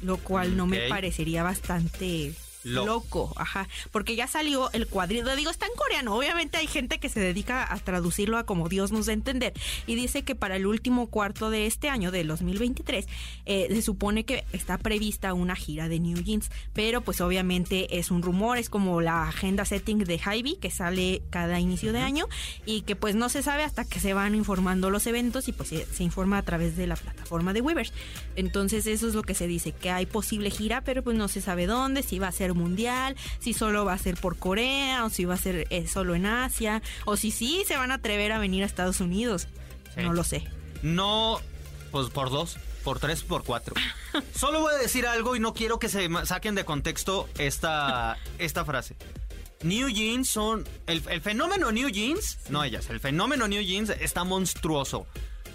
Lo 0.00 0.18
cual 0.18 0.56
no 0.56 0.66
me 0.68 0.88
parecería 0.88 1.42
bastante 1.42 2.34
Loco. 2.64 2.86
loco, 2.86 3.32
ajá, 3.36 3.68
porque 3.92 4.16
ya 4.16 4.26
salió 4.26 4.70
el 4.72 4.86
cuadrito, 4.86 5.34
digo, 5.36 5.50
está 5.50 5.66
en 5.66 5.74
coreano, 5.74 6.16
obviamente 6.16 6.56
hay 6.56 6.66
gente 6.66 6.98
que 6.98 7.08
se 7.08 7.20
dedica 7.20 7.72
a 7.72 7.78
traducirlo 7.78 8.38
a 8.38 8.44
como 8.44 8.68
Dios 8.68 8.90
nos 8.90 9.06
da 9.06 9.12
a 9.12 9.14
entender, 9.14 9.52
y 9.86 9.94
dice 9.94 10.22
que 10.22 10.34
para 10.34 10.56
el 10.56 10.66
último 10.66 11.08
cuarto 11.08 11.50
de 11.50 11.66
este 11.66 11.88
año, 11.88 12.10
del 12.10 12.28
2023, 12.28 13.06
eh, 13.46 13.68
se 13.70 13.82
supone 13.82 14.24
que 14.24 14.44
está 14.52 14.78
prevista 14.78 15.34
una 15.34 15.56
gira 15.56 15.88
de 15.88 16.00
New 16.00 16.22
Jeans, 16.22 16.50
pero 16.72 17.02
pues 17.02 17.20
obviamente 17.20 17.98
es 17.98 18.10
un 18.10 18.22
rumor, 18.22 18.58
es 18.58 18.70
como 18.70 19.00
la 19.00 19.28
agenda 19.28 19.64
setting 19.64 19.98
de 19.98 20.18
Hybe, 20.18 20.58
que 20.58 20.70
sale 20.70 21.22
cada 21.30 21.60
inicio 21.60 21.92
de 21.92 22.00
año, 22.00 22.26
y 22.64 22.82
que 22.82 22.96
pues 22.96 23.14
no 23.14 23.28
se 23.28 23.42
sabe 23.42 23.62
hasta 23.62 23.84
que 23.84 24.00
se 24.00 24.14
van 24.14 24.34
informando 24.34 24.90
los 24.90 25.06
eventos, 25.06 25.48
y 25.48 25.52
pues 25.52 25.68
se, 25.68 25.86
se 25.86 26.02
informa 26.02 26.38
a 26.38 26.42
través 26.42 26.76
de 26.76 26.86
la 26.86 26.96
plataforma 26.96 27.52
de 27.52 27.60
Weavers. 27.60 27.92
Entonces 28.36 28.86
eso 28.86 29.06
es 29.06 29.14
lo 29.14 29.22
que 29.22 29.34
se 29.34 29.46
dice, 29.46 29.72
que 29.72 29.90
hay 29.90 30.06
posible 30.06 30.50
gira, 30.50 30.82
pero 30.82 31.02
pues 31.02 31.16
no 31.16 31.28
se 31.28 31.40
sabe 31.40 31.66
dónde, 31.66 32.02
si 32.02 32.18
va 32.18 32.28
a 32.28 32.32
ser 32.32 32.53
mundial, 32.54 33.16
si 33.40 33.52
solo 33.52 33.84
va 33.84 33.92
a 33.92 33.98
ser 33.98 34.16
por 34.16 34.38
Corea, 34.38 35.04
o 35.04 35.10
si 35.10 35.24
va 35.24 35.34
a 35.34 35.38
ser 35.38 35.66
eh, 35.70 35.86
solo 35.86 36.14
en 36.14 36.26
Asia, 36.26 36.82
o 37.04 37.16
si 37.16 37.30
sí 37.30 37.64
se 37.66 37.76
van 37.76 37.90
a 37.90 37.94
atrever 37.94 38.32
a 38.32 38.38
venir 38.38 38.62
a 38.62 38.66
Estados 38.66 39.00
Unidos. 39.00 39.48
Sí. 39.94 40.02
No 40.02 40.12
lo 40.12 40.24
sé. 40.24 40.44
No, 40.82 41.40
pues 41.90 42.08
por 42.10 42.30
dos, 42.30 42.56
por 42.82 42.98
tres, 42.98 43.22
por 43.22 43.44
cuatro. 43.44 43.74
Solo 44.36 44.60
voy 44.60 44.74
a 44.74 44.78
decir 44.78 45.06
algo 45.06 45.36
y 45.36 45.40
no 45.40 45.54
quiero 45.54 45.78
que 45.78 45.88
se 45.88 46.08
saquen 46.26 46.54
de 46.54 46.64
contexto 46.64 47.28
esta, 47.38 48.16
esta 48.38 48.64
frase. 48.64 48.96
New 49.62 49.88
Jeans 49.88 50.28
son. 50.28 50.64
El, 50.86 51.02
el 51.08 51.22
fenómeno 51.22 51.72
New 51.72 51.88
Jeans, 51.88 52.38
no 52.50 52.64
ellas, 52.64 52.90
el 52.90 53.00
fenómeno 53.00 53.48
New 53.48 53.62
Jeans 53.62 53.88
está 53.90 54.24
monstruoso. 54.24 55.06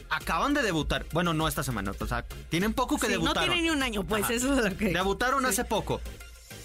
Acaban 0.10 0.56
de 0.56 0.64
debutar. 0.64 1.06
Bueno, 1.12 1.36
no 1.36 1.48
esta 1.48 1.62
semana, 1.62 1.92
o 2.00 2.08
sea, 2.08 2.26
tienen 2.50 2.74
poco 2.74 2.98
que 2.98 3.06
Sí, 3.06 3.14
no 3.14 3.20
debutaron. 3.20 3.50
tiene 3.54 3.62
ni 3.62 3.70
un 3.70 3.84
año, 3.84 4.04
pues 4.04 4.24
Ajá. 4.24 4.34
eso 4.34 4.58
es 4.58 4.72
lo 4.72 4.76
que... 4.76 4.86
Debutaron 4.90 5.46
hace 5.46 5.64
poco. 5.66 6.02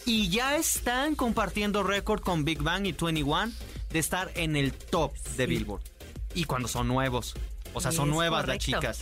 Y 0.07 0.29
ya 0.29 0.57
están 0.57 1.15
compartiendo 1.15 1.83
récord 1.83 2.21
con 2.21 2.45
Big 2.45 2.63
Bang 2.63 2.87
y 2.87 2.93
21 2.93 3.53
de 3.91 3.99
estar 3.99 4.31
en 4.35 4.55
el 4.57 4.73
top 4.73 5.17
de 5.37 5.47
Billboard. 5.47 5.83
Y 6.35 6.45
cuando 6.45 6.69
son 6.69 6.89
nuevos. 6.89 7.35
O 7.73 7.81
sea, 7.81 7.91
son 7.91 8.09
Es 8.09 8.15
nuevas 8.15 8.47
las 8.47 8.59
chicas. 8.59 9.01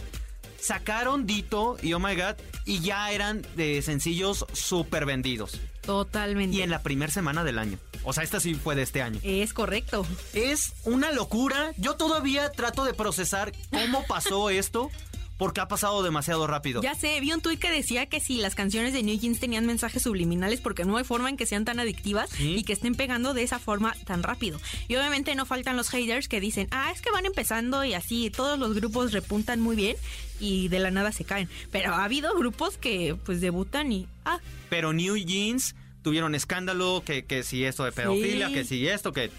Sacaron 0.61 1.27
Dito 1.27 1.77
y 1.83 1.93
Oh 1.93 1.99
My 1.99 2.15
God 2.15 2.37
y 2.65 2.81
ya 2.81 3.11
eran 3.11 3.45
de 3.57 3.83
sencillos 3.83 4.47
súper 4.53 5.05
vendidos. 5.07 5.59
Totalmente. 5.81 6.57
Y 6.57 6.63
en 6.63 6.71
la 6.71 6.83
primera 6.83 7.11
semana 7.11 7.43
del 7.43 7.59
año. 7.59 7.79
O 8.05 8.13
sea, 8.13 8.23
esta 8.23 8.39
sí 8.39 8.55
fue 8.55 8.77
de 8.77 8.83
este 8.83 9.03
año. 9.03 9.19
Es 9.25 9.53
correcto. 9.53 10.07
Es 10.35 10.73
una 10.85 11.11
locura. 11.11 11.73
Yo 11.79 11.97
todavía 11.97 12.53
trato 12.53 12.85
de 12.85 12.95
procesar 12.95 13.53
cómo 13.71 14.05
pasó 14.07 14.51
esto 14.51 14.91
porque 15.39 15.61
ha 15.61 15.67
pasado 15.69 16.03
demasiado 16.03 16.47
rápido. 16.47 16.83
Ya 16.83 16.95
sé, 16.95 17.19
vi 17.21 17.33
un 17.33 17.41
tuit 17.41 17.59
que 17.59 17.71
decía 17.71 18.07
que 18.07 18.21
si 18.21 18.39
las 18.39 18.55
canciones 18.55 18.93
de 18.93 19.03
New 19.03 19.19
Jeans 19.19 19.41
tenían 19.41 19.67
mensajes 19.67 20.03
subliminales 20.03 20.61
porque 20.61 20.85
no 20.85 20.97
hay 20.97 21.05
forma 21.05 21.29
en 21.29 21.37
que 21.37 21.47
sean 21.47 21.65
tan 21.65 21.81
adictivas 21.81 22.31
Sí. 22.31 22.55
y 22.57 22.63
que 22.65 22.73
estén 22.73 22.95
pegando 22.95 23.35
de 23.35 23.43
esa 23.43 23.59
forma 23.59 23.95
tan 24.07 24.23
rápido. 24.23 24.61
Y 24.89 24.97
obviamente 24.97 25.35
no 25.35 25.45
faltan 25.47 25.77
los 25.77 25.89
haters 25.91 26.29
que 26.29 26.41
dicen, 26.41 26.69
ah, 26.71 26.93
es 26.95 27.03
que 27.03 27.11
van 27.11 27.27
empezando 27.27 27.85
y 27.85 27.95
así 27.95 28.31
todos 28.31 28.59
los 28.59 28.75
grupos 28.75 29.13
repuntan 29.13 29.61
muy 29.61 29.75
bien 29.77 29.97
y 30.39 30.69
de 30.69 30.79
la 30.79 30.91
nada 30.91 31.13
se 31.13 31.25
caen. 31.25 31.49
Pero 31.71 31.93
ha 31.95 32.05
habido 32.05 32.35
grupos 32.37 32.77
que 32.79 33.17
pues 33.25 33.41
debutan 33.41 33.91
y, 33.93 34.07
ah, 34.25 34.39
Pero 34.71 34.93
New 34.93 35.17
Jeans 35.17 35.75
tuvieron 36.03 36.35
escándalo, 36.35 37.03
que, 37.05 37.25
que 37.25 37.43
si 37.43 37.65
esto 37.65 37.85
de 37.85 37.93
pedofilia, 37.93 38.49
Sí. 38.49 38.55
que 38.55 38.65
si 38.65 38.87
esto, 38.89 39.13
que... 39.13 39.31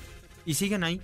Y 0.46 0.56
siguen 0.56 0.84
ahí. 0.84 1.00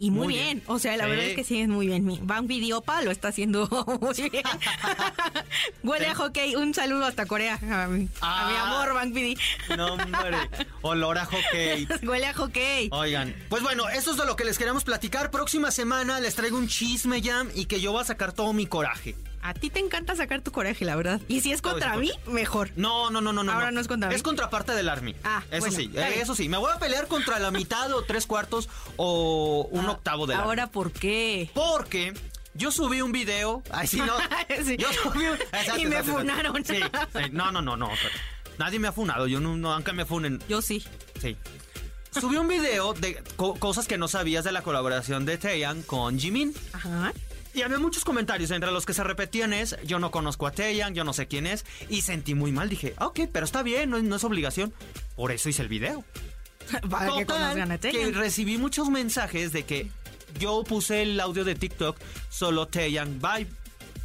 Y 0.00 0.10
muy, 0.10 0.26
Muy 0.26 0.34
bien. 0.34 0.44
bien. 0.58 0.62
O 0.66 0.78
sea, 0.78 0.96
la 0.96 1.04
Sí. 1.04 1.10
verdad 1.10 1.24
es 1.26 1.36
que 1.36 1.44
siguen 1.44 1.70
muy 1.70 1.86
bien. 1.86 2.04
Mi 2.04 2.18
Bang 2.22 2.46
Videopa 2.46 3.02
lo 3.02 3.10
está 3.10 3.28
haciendo 3.28 3.66
muy 4.00 4.14
bien. 4.30 4.44
Huele 5.82 6.06
a 6.08 6.14
hockey. 6.14 6.56
Un 6.56 6.74
saludo 6.74 7.04
hasta 7.06 7.26
Corea. 7.26 7.54
A 7.62 7.86
mi, 7.88 8.08
a 8.20 8.46
mi 8.48 8.54
Ah. 8.56 8.64
amor, 8.66 8.94
Bang 8.94 9.12
Video. 9.12 9.36
No, 9.76 9.94
hombre. 9.94 10.38
Olor 10.82 11.18
a 11.18 11.24
hockey. 11.26 11.86
Huele 12.06 12.26
a 12.26 12.34
hockey. 12.34 12.88
Oigan, 12.92 13.34
pues 13.48 13.62
bueno, 13.62 13.88
eso 13.88 14.10
es 14.12 14.16
de 14.16 14.26
lo 14.26 14.36
que 14.36 14.44
les 14.44 14.58
queremos 14.58 14.84
platicar. 14.84 15.30
Próxima 15.30 15.70
semana 15.70 16.20
les 16.20 16.34
traigo 16.34 16.56
un 16.58 16.68
chisme 16.68 17.22
jam 17.22 17.48
y 17.54 17.66
que 17.66 17.80
yo 17.80 17.92
voy 17.92 18.00
a 18.02 18.04
sacar 18.04 18.32
todo 18.32 18.52
mi 18.52 18.66
coraje. 18.66 19.14
A 19.46 19.52
ti 19.52 19.68
te 19.68 19.78
encanta 19.78 20.16
sacar 20.16 20.40
tu 20.40 20.52
coraje, 20.52 20.86
la 20.86 20.96
verdad. 20.96 21.20
Y 21.28 21.42
si 21.42 21.52
es 21.52 21.60
contra 21.60 21.96
mí, 21.98 22.10
mejor. 22.26 22.70
No, 22.76 23.10
no, 23.10 23.20
no, 23.20 23.30
no, 23.32 23.44
no. 23.44 23.52
Ahora 23.52 23.70
no 23.70 23.78
es 23.80 23.88
contra 23.88 24.08
mí. 24.08 24.14
Es 24.14 24.22
contra 24.22 24.48
parte 24.48 24.72
del 24.72 24.88
Army. 24.88 25.14
Ah, 25.22 25.42
eso 25.50 25.60
bueno, 25.60 25.76
sí, 25.76 25.90
eh, 25.94 26.14
eso 26.20 26.34
sí. 26.34 26.48
Me 26.48 26.56
voy 26.56 26.72
a 26.74 26.78
pelear 26.78 27.06
contra 27.08 27.38
la 27.38 27.50
mitad 27.50 27.92
o 27.92 28.02
tres 28.04 28.24
cuartos 28.26 28.70
o 28.96 29.68
un 29.70 29.84
Ah, 29.84 29.90
octavo 29.92 30.26
del 30.26 30.36
Army. 30.38 30.48
Ahora, 30.48 30.66
¿por 30.68 30.92
qué? 30.92 31.50
Porque 31.52 32.14
yo 32.54 32.70
subí 32.70 33.02
un 33.02 33.12
video. 33.12 33.62
Ay, 33.70 33.86
sí, 33.86 33.98
no. 33.98 34.14
Sí. 34.64 34.76
Yo 34.78 34.88
subí 34.94 35.26
un. 35.26 35.34
Exacto, 35.36 35.78
Y 35.78 35.84
me 35.84 35.96
exacto, 35.96 36.20
exacto. 36.20 36.20
funaron. 36.20 36.64
Sí, 36.64 36.80
sí. 37.12 37.30
No, 37.32 37.52
no, 37.52 37.60
no, 37.60 37.76
no. 37.76 37.90
Nadie 38.58 38.78
me 38.78 38.88
ha 38.88 38.92
funado. 38.92 39.26
Yo 39.26 39.40
no, 39.40 39.56
no 39.58 39.72
aunque 39.74 39.92
me 39.92 40.06
funen. 40.06 40.42
Yo 40.48 40.62
sí. 40.62 40.82
Sí. 41.20 41.36
Subí 42.18 42.36
un 42.36 42.48
video 42.48 42.94
de 42.94 43.22
co- 43.36 43.56
cosas 43.56 43.86
que 43.88 43.98
no 43.98 44.08
sabías 44.08 44.44
de 44.44 44.52
la 44.52 44.62
colaboración 44.62 45.26
de 45.26 45.36
Taeyang 45.36 45.82
con 45.82 46.18
Jimin. 46.18 46.54
Ajá. 46.72 47.12
Y 47.54 47.62
había 47.62 47.78
muchos 47.78 48.04
comentarios, 48.04 48.50
entre 48.50 48.72
los 48.72 48.84
que 48.84 48.94
se 48.94 49.04
repetían 49.04 49.52
es, 49.52 49.76
yo 49.86 49.98
no 50.00 50.10
conozco 50.10 50.46
a 50.46 50.50
Taeyang, 50.50 50.92
yo 50.94 51.04
no 51.04 51.12
sé 51.12 51.28
quién 51.28 51.46
es, 51.46 51.64
y 51.88 52.02
sentí 52.02 52.34
muy 52.34 52.50
mal, 52.50 52.68
dije, 52.68 52.94
"Ah, 52.96 53.06
ok, 53.06 53.20
pero 53.32 53.44
está 53.46 53.62
bien, 53.62 53.90
no, 53.90 53.96
es- 53.96 54.02
no 54.02 54.16
es 54.16 54.24
obligación. 54.24 54.72
Por 55.14 55.30
eso 55.30 55.48
hice 55.48 55.62
el 55.62 55.68
video. 55.68 56.04
Para 56.90 57.06
que 57.16 57.24
Total, 57.24 57.26
conozcan 57.26 57.70
a 57.72 57.78
que 57.78 57.92
Taeyang. 57.92 58.14
recibí 58.14 58.58
muchos 58.58 58.88
mensajes 58.90 59.52
de 59.52 59.62
que 59.64 59.88
yo 60.40 60.64
puse 60.64 61.02
el 61.02 61.20
audio 61.20 61.44
de 61.44 61.54
TikTok 61.54 61.96
solo 62.28 62.66
Taeyang 62.66 63.20
Vibe. 63.20 63.50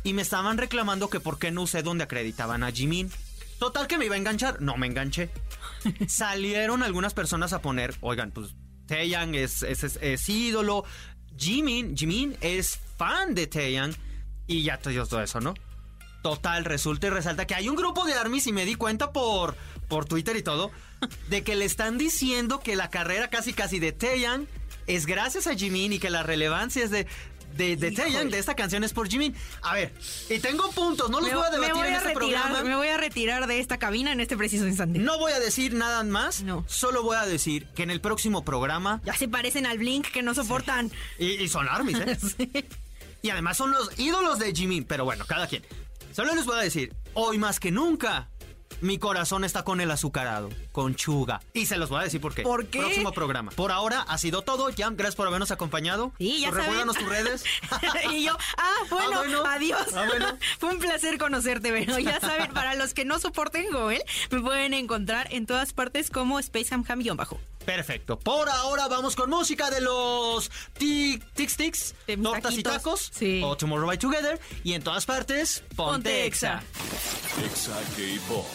y 0.03 0.13
me 0.13 0.21
estaban 0.21 0.57
reclamando 0.57 1.09
que 1.09 1.19
por 1.19 1.39
qué 1.39 1.51
no 1.51 1.63
usé 1.63 1.81
donde 1.83 2.03
acreditaban 2.05 2.63
a 2.63 2.71
Jimin. 2.71 3.11
Total 3.59 3.85
que 3.87 3.97
me 3.97 4.05
iba 4.05 4.15
a 4.15 4.17
enganchar, 4.17 4.61
no 4.61 4.77
me 4.77 4.87
enganché. 4.87 5.29
Salieron 6.07 6.83
algunas 6.83 7.13
personas 7.13 7.51
a 7.53 7.61
poner, 7.61 7.95
oigan, 8.01 8.31
pues 8.31 8.55
Taeyang 8.87 9.35
es, 9.35 9.63
es, 9.63 9.83
es- 9.83 9.99
es 10.01 10.29
ídolo, 10.29 10.83
Jimin, 11.37 11.97
Jimin 11.97 12.37
es 12.41 12.79
fan 12.99 13.33
de 13.33 13.47
Taeyang 13.47 13.95
y 14.45 14.61
ya 14.63 14.77
todo 14.77 15.07
todo 15.07 15.23
eso, 15.23 15.39
¿no? 15.39 15.53
Total, 16.21 16.65
resulta 16.65 17.07
y 17.07 17.09
resalta 17.11 17.47
que 17.47 17.55
hay 17.55 17.69
un 17.69 17.77
grupo 17.77 18.03
de 18.05 18.13
armies 18.13 18.45
y 18.47 18.51
me 18.51 18.65
di 18.65 18.75
cuenta 18.75 19.13
por, 19.13 19.55
por 19.87 20.03
Twitter 20.05 20.35
y 20.35 20.43
todo, 20.43 20.69
de 21.29 21.43
que 21.43 21.55
le 21.55 21.63
están 21.63 21.97
diciendo 21.97 22.59
que 22.59 22.75
la 22.75 22.89
carrera 22.89 23.29
casi 23.29 23.53
casi 23.53 23.79
de 23.79 23.93
Taeyang 23.93 24.45
es 24.85 25.05
gracias 25.05 25.47
a 25.47 25.55
Jimin 25.55 25.93
y 25.93 25.99
que 25.99 26.09
la 26.09 26.23
relevancia 26.23 26.83
es 26.83 26.91
de... 26.91 27.07
De, 27.55 27.75
de 27.75 27.91
Taeyang, 27.91 28.29
de 28.29 28.37
esta 28.37 28.55
canción 28.55 28.83
es 28.83 28.93
por 28.93 29.09
Jimin. 29.09 29.33
A 29.63 29.73
ver, 29.73 29.91
y 30.29 30.37
tengo 30.39 30.69
puntos, 30.71 31.09
no 31.09 31.19
los 31.19 31.29
Me, 31.29 31.35
voy 31.35 31.47
a 31.47 31.49
debatir 31.49 31.73
voy 31.73 31.87
en 31.87 31.93
a 31.95 31.97
este 31.97 32.13
retirar, 32.13 32.41
programa. 32.43 32.63
me 32.69 32.75
voy 32.75 32.87
a 32.89 32.97
retirar 32.97 33.47
de 33.47 33.59
esta 33.59 33.77
cabina 33.79 34.11
en 34.11 34.19
este 34.19 34.37
preciso 34.37 34.67
instante. 34.67 34.99
No 34.99 35.17
voy 35.17 35.31
a 35.31 35.39
decir 35.39 35.73
nada 35.73 36.03
más, 36.03 36.43
No. 36.43 36.63
solo 36.67 37.01
voy 37.01 37.17
a 37.17 37.25
decir 37.25 37.65
que 37.75 37.81
en 37.83 37.89
el 37.89 38.01
próximo 38.01 38.45
programa, 38.45 39.01
Ya 39.03 39.15
se 39.15 39.27
parecen 39.27 39.65
al 39.65 39.79
Blink 39.79 40.05
que 40.11 40.21
no 40.21 40.35
soportan. 40.35 40.91
y, 41.17 41.25
y 41.43 41.47
son 41.49 41.67
armies, 41.67 41.97
¿eh? 41.99 42.17
Sí. 42.37 42.65
Y 43.21 43.29
además 43.29 43.57
son 43.57 43.71
los 43.71 43.97
ídolos 43.99 44.39
de 44.39 44.53
Jimin, 44.53 44.85
pero 44.85 45.05
bueno, 45.05 45.25
cada 45.27 45.47
quien. 45.47 45.63
Solo 46.11 46.33
les 46.35 46.45
voy 46.45 46.57
a 46.57 46.61
decir, 46.61 46.93
hoy 47.13 47.37
más 47.37 47.59
que 47.59 47.71
nunca, 47.71 48.29
mi 48.81 48.97
corazón 48.97 49.43
está 49.43 49.63
con 49.63 49.81
el 49.81 49.91
azucarado, 49.91 50.49
con 50.71 50.95
Chuga. 50.95 51.41
Y 51.53 51.65
se 51.65 51.77
los 51.77 51.89
voy 51.89 51.99
a 51.99 52.03
decir 52.03 52.21
por 52.21 52.33
qué. 52.33 52.43
¿Por 52.43 52.67
qué? 52.67 52.79
Próximo 52.79 53.11
programa. 53.11 53.51
Por 53.51 53.71
ahora 53.71 54.01
ha 54.01 54.17
sido 54.17 54.41
todo. 54.41 54.69
Jam, 54.75 54.95
gracias 54.95 55.15
por 55.15 55.27
habernos 55.27 55.51
acompañado. 55.51 56.13
Sí, 56.17 56.39
ya 56.39 56.49
saben. 56.49 56.63
Recuérdanos 56.63 56.97
tus 56.97 57.09
redes. 57.09 57.43
y 58.11 58.23
yo, 58.23 58.37
ah 58.57 58.73
bueno, 58.89 59.09
Ah, 59.15 59.17
bueno. 59.19 59.43
adiós. 59.45 59.87
Ah, 59.95 60.05
bueno. 60.07 60.37
Fue 60.59 60.69
un 60.69 60.79
placer 60.79 61.17
conocerte, 61.17 61.71
pero 61.71 61.99
ya 61.99 62.19
saben, 62.21 62.51
para 62.53 62.75
los 62.75 62.93
que 62.93 63.03
no 63.05 63.19
soporten 63.19 63.71
Joel, 63.71 64.01
me 64.31 64.39
pueden 64.39 64.73
encontrar 64.73 65.27
en 65.33 65.45
todas 65.45 65.73
partes 65.73 66.09
como 66.09 66.39
Space 66.39 66.73
Ham 66.73 66.85
Ham 66.87 67.03
bajo. 67.17 67.39
Perfecto. 67.65 68.17
Por 68.17 68.49
ahora 68.49 68.87
vamos 68.87 69.15
con 69.15 69.29
música 69.29 69.69
de 69.69 69.81
los 69.81 70.49
Tic 70.77 71.23
Tic 71.33 71.55
Tics, 71.55 71.93
De 72.07 72.17
mis 72.17 72.23
Tortas 72.23 72.53
y. 72.57 72.63
Tacos, 72.63 73.11
Sí. 73.13 73.41
o 73.43 73.55
Tomorrow 73.55 73.87
by 73.87 73.97
Together. 73.97 74.39
Y 74.63 74.73
en 74.73 74.81
todas 74.83 75.05
partes, 75.05 75.59
Ponte, 75.75 75.75
Ponte 75.75 76.25
Exa. 76.25 76.63
Exa. 77.43 77.79
Exa 77.79 77.95
K-Pop. 77.95 78.45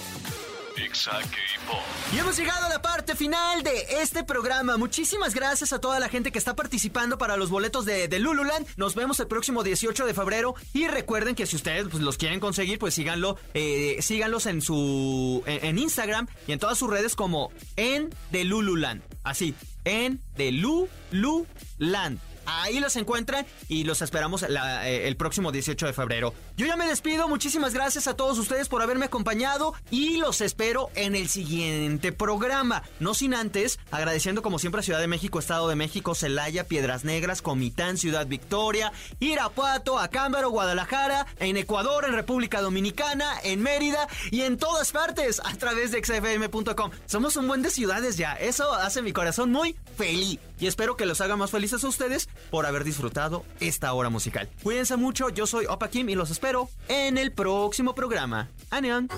Y 2.12 2.18
hemos 2.18 2.36
llegado 2.36 2.66
a 2.66 2.68
la 2.68 2.82
parte 2.82 3.14
final 3.14 3.62
de 3.62 3.86
este 4.02 4.24
programa. 4.24 4.76
Muchísimas 4.76 5.34
gracias 5.34 5.72
a 5.72 5.80
toda 5.80 6.00
la 6.00 6.08
gente 6.08 6.32
que 6.32 6.38
está 6.38 6.56
participando 6.56 7.16
para 7.18 7.36
los 7.36 7.50
boletos 7.50 7.84
de, 7.84 8.08
de 8.08 8.18
Lululand. 8.18 8.66
Nos 8.76 8.94
vemos 8.94 9.20
el 9.20 9.26
próximo 9.26 9.62
18 9.62 10.06
de 10.06 10.14
febrero. 10.14 10.54
Y 10.72 10.88
recuerden 10.88 11.34
que 11.34 11.46
si 11.46 11.56
ustedes 11.56 11.86
pues, 11.90 12.02
los 12.02 12.16
quieren 12.18 12.40
conseguir, 12.40 12.78
pues 12.78 12.94
síganlo. 12.94 13.38
eh, 13.54 13.98
síganlos 14.00 14.46
en 14.46 14.60
su. 14.62 15.42
En, 15.46 15.64
en 15.64 15.78
Instagram 15.78 16.26
y 16.46 16.52
en 16.52 16.58
todas 16.58 16.78
sus 16.78 16.90
redes 16.90 17.14
como 17.14 17.50
en 17.76 18.10
de 18.32 18.44
Lululand. 18.44 19.02
Así, 19.22 19.54
en 19.84 20.20
de 20.36 20.52
Lululand. 20.52 22.18
Ahí 22.46 22.80
los 22.80 22.96
encuentran 22.96 23.46
y 23.68 23.84
los 23.84 24.02
esperamos 24.02 24.42
eh, 24.42 25.06
el 25.06 25.16
próximo 25.16 25.52
18 25.52 25.86
de 25.86 25.92
febrero. 25.92 26.34
Yo 26.56 26.66
ya 26.66 26.76
me 26.76 26.86
despido, 26.86 27.28
muchísimas 27.28 27.74
gracias 27.74 28.06
a 28.06 28.14
todos 28.14 28.38
ustedes 28.38 28.68
por 28.68 28.82
haberme 28.82 29.06
acompañado 29.06 29.74
y 29.90 30.16
los 30.16 30.40
espero 30.40 30.90
en 30.94 31.14
el 31.14 31.28
siguiente 31.28 32.12
programa. 32.12 32.82
No 33.00 33.14
sin 33.14 33.34
antes, 33.34 33.78
agradeciendo 33.90 34.42
como 34.42 34.58
siempre 34.58 34.80
a 34.80 34.84
Ciudad 34.84 35.00
de 35.00 35.06
México, 35.06 35.38
Estado 35.38 35.68
de 35.68 35.76
México, 35.76 36.14
Celaya, 36.14 36.64
Piedras 36.64 37.04
Negras, 37.04 37.42
Comitán, 37.42 37.98
Ciudad 37.98 38.26
Victoria, 38.26 38.92
Irapuato, 39.20 39.98
Acámbaro, 39.98 40.50
Guadalajara, 40.50 41.26
en 41.38 41.56
Ecuador, 41.56 42.04
en 42.04 42.14
República 42.14 42.60
Dominicana, 42.60 43.34
en 43.42 43.62
Mérida 43.62 44.08
y 44.30 44.42
en 44.42 44.56
todas 44.56 44.92
partes 44.92 45.40
a 45.44 45.54
través 45.56 45.92
de 45.92 46.04
xfm.com. 46.04 46.90
Somos 47.06 47.36
un 47.36 47.48
buen 47.48 47.62
de 47.62 47.70
ciudades 47.70 48.16
ya, 48.16 48.34
eso 48.34 48.72
hace 48.74 49.02
mi 49.02 49.12
corazón 49.12 49.50
muy 49.50 49.76
feliz 49.96 50.38
y 50.64 50.66
espero 50.66 50.96
que 50.96 51.04
los 51.04 51.20
haga 51.20 51.36
más 51.36 51.50
felices 51.50 51.84
a 51.84 51.88
ustedes 51.88 52.26
por 52.50 52.64
haber 52.64 52.84
disfrutado 52.84 53.44
esta 53.60 53.92
hora 53.92 54.08
musical. 54.08 54.48
Cuídense 54.62 54.96
mucho, 54.96 55.28
yo 55.28 55.46
soy 55.46 55.66
Opa 55.66 55.90
Kim 55.90 56.08
y 56.08 56.14
los 56.14 56.30
espero 56.30 56.70
en 56.88 57.18
el 57.18 57.32
próximo 57.32 57.94
programa. 57.94 58.48
¡Anion! 58.70 59.10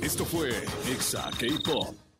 Esto 0.00 0.24
fue 0.24 0.50
Exa 0.88 1.28
K-Pop. 1.36 2.11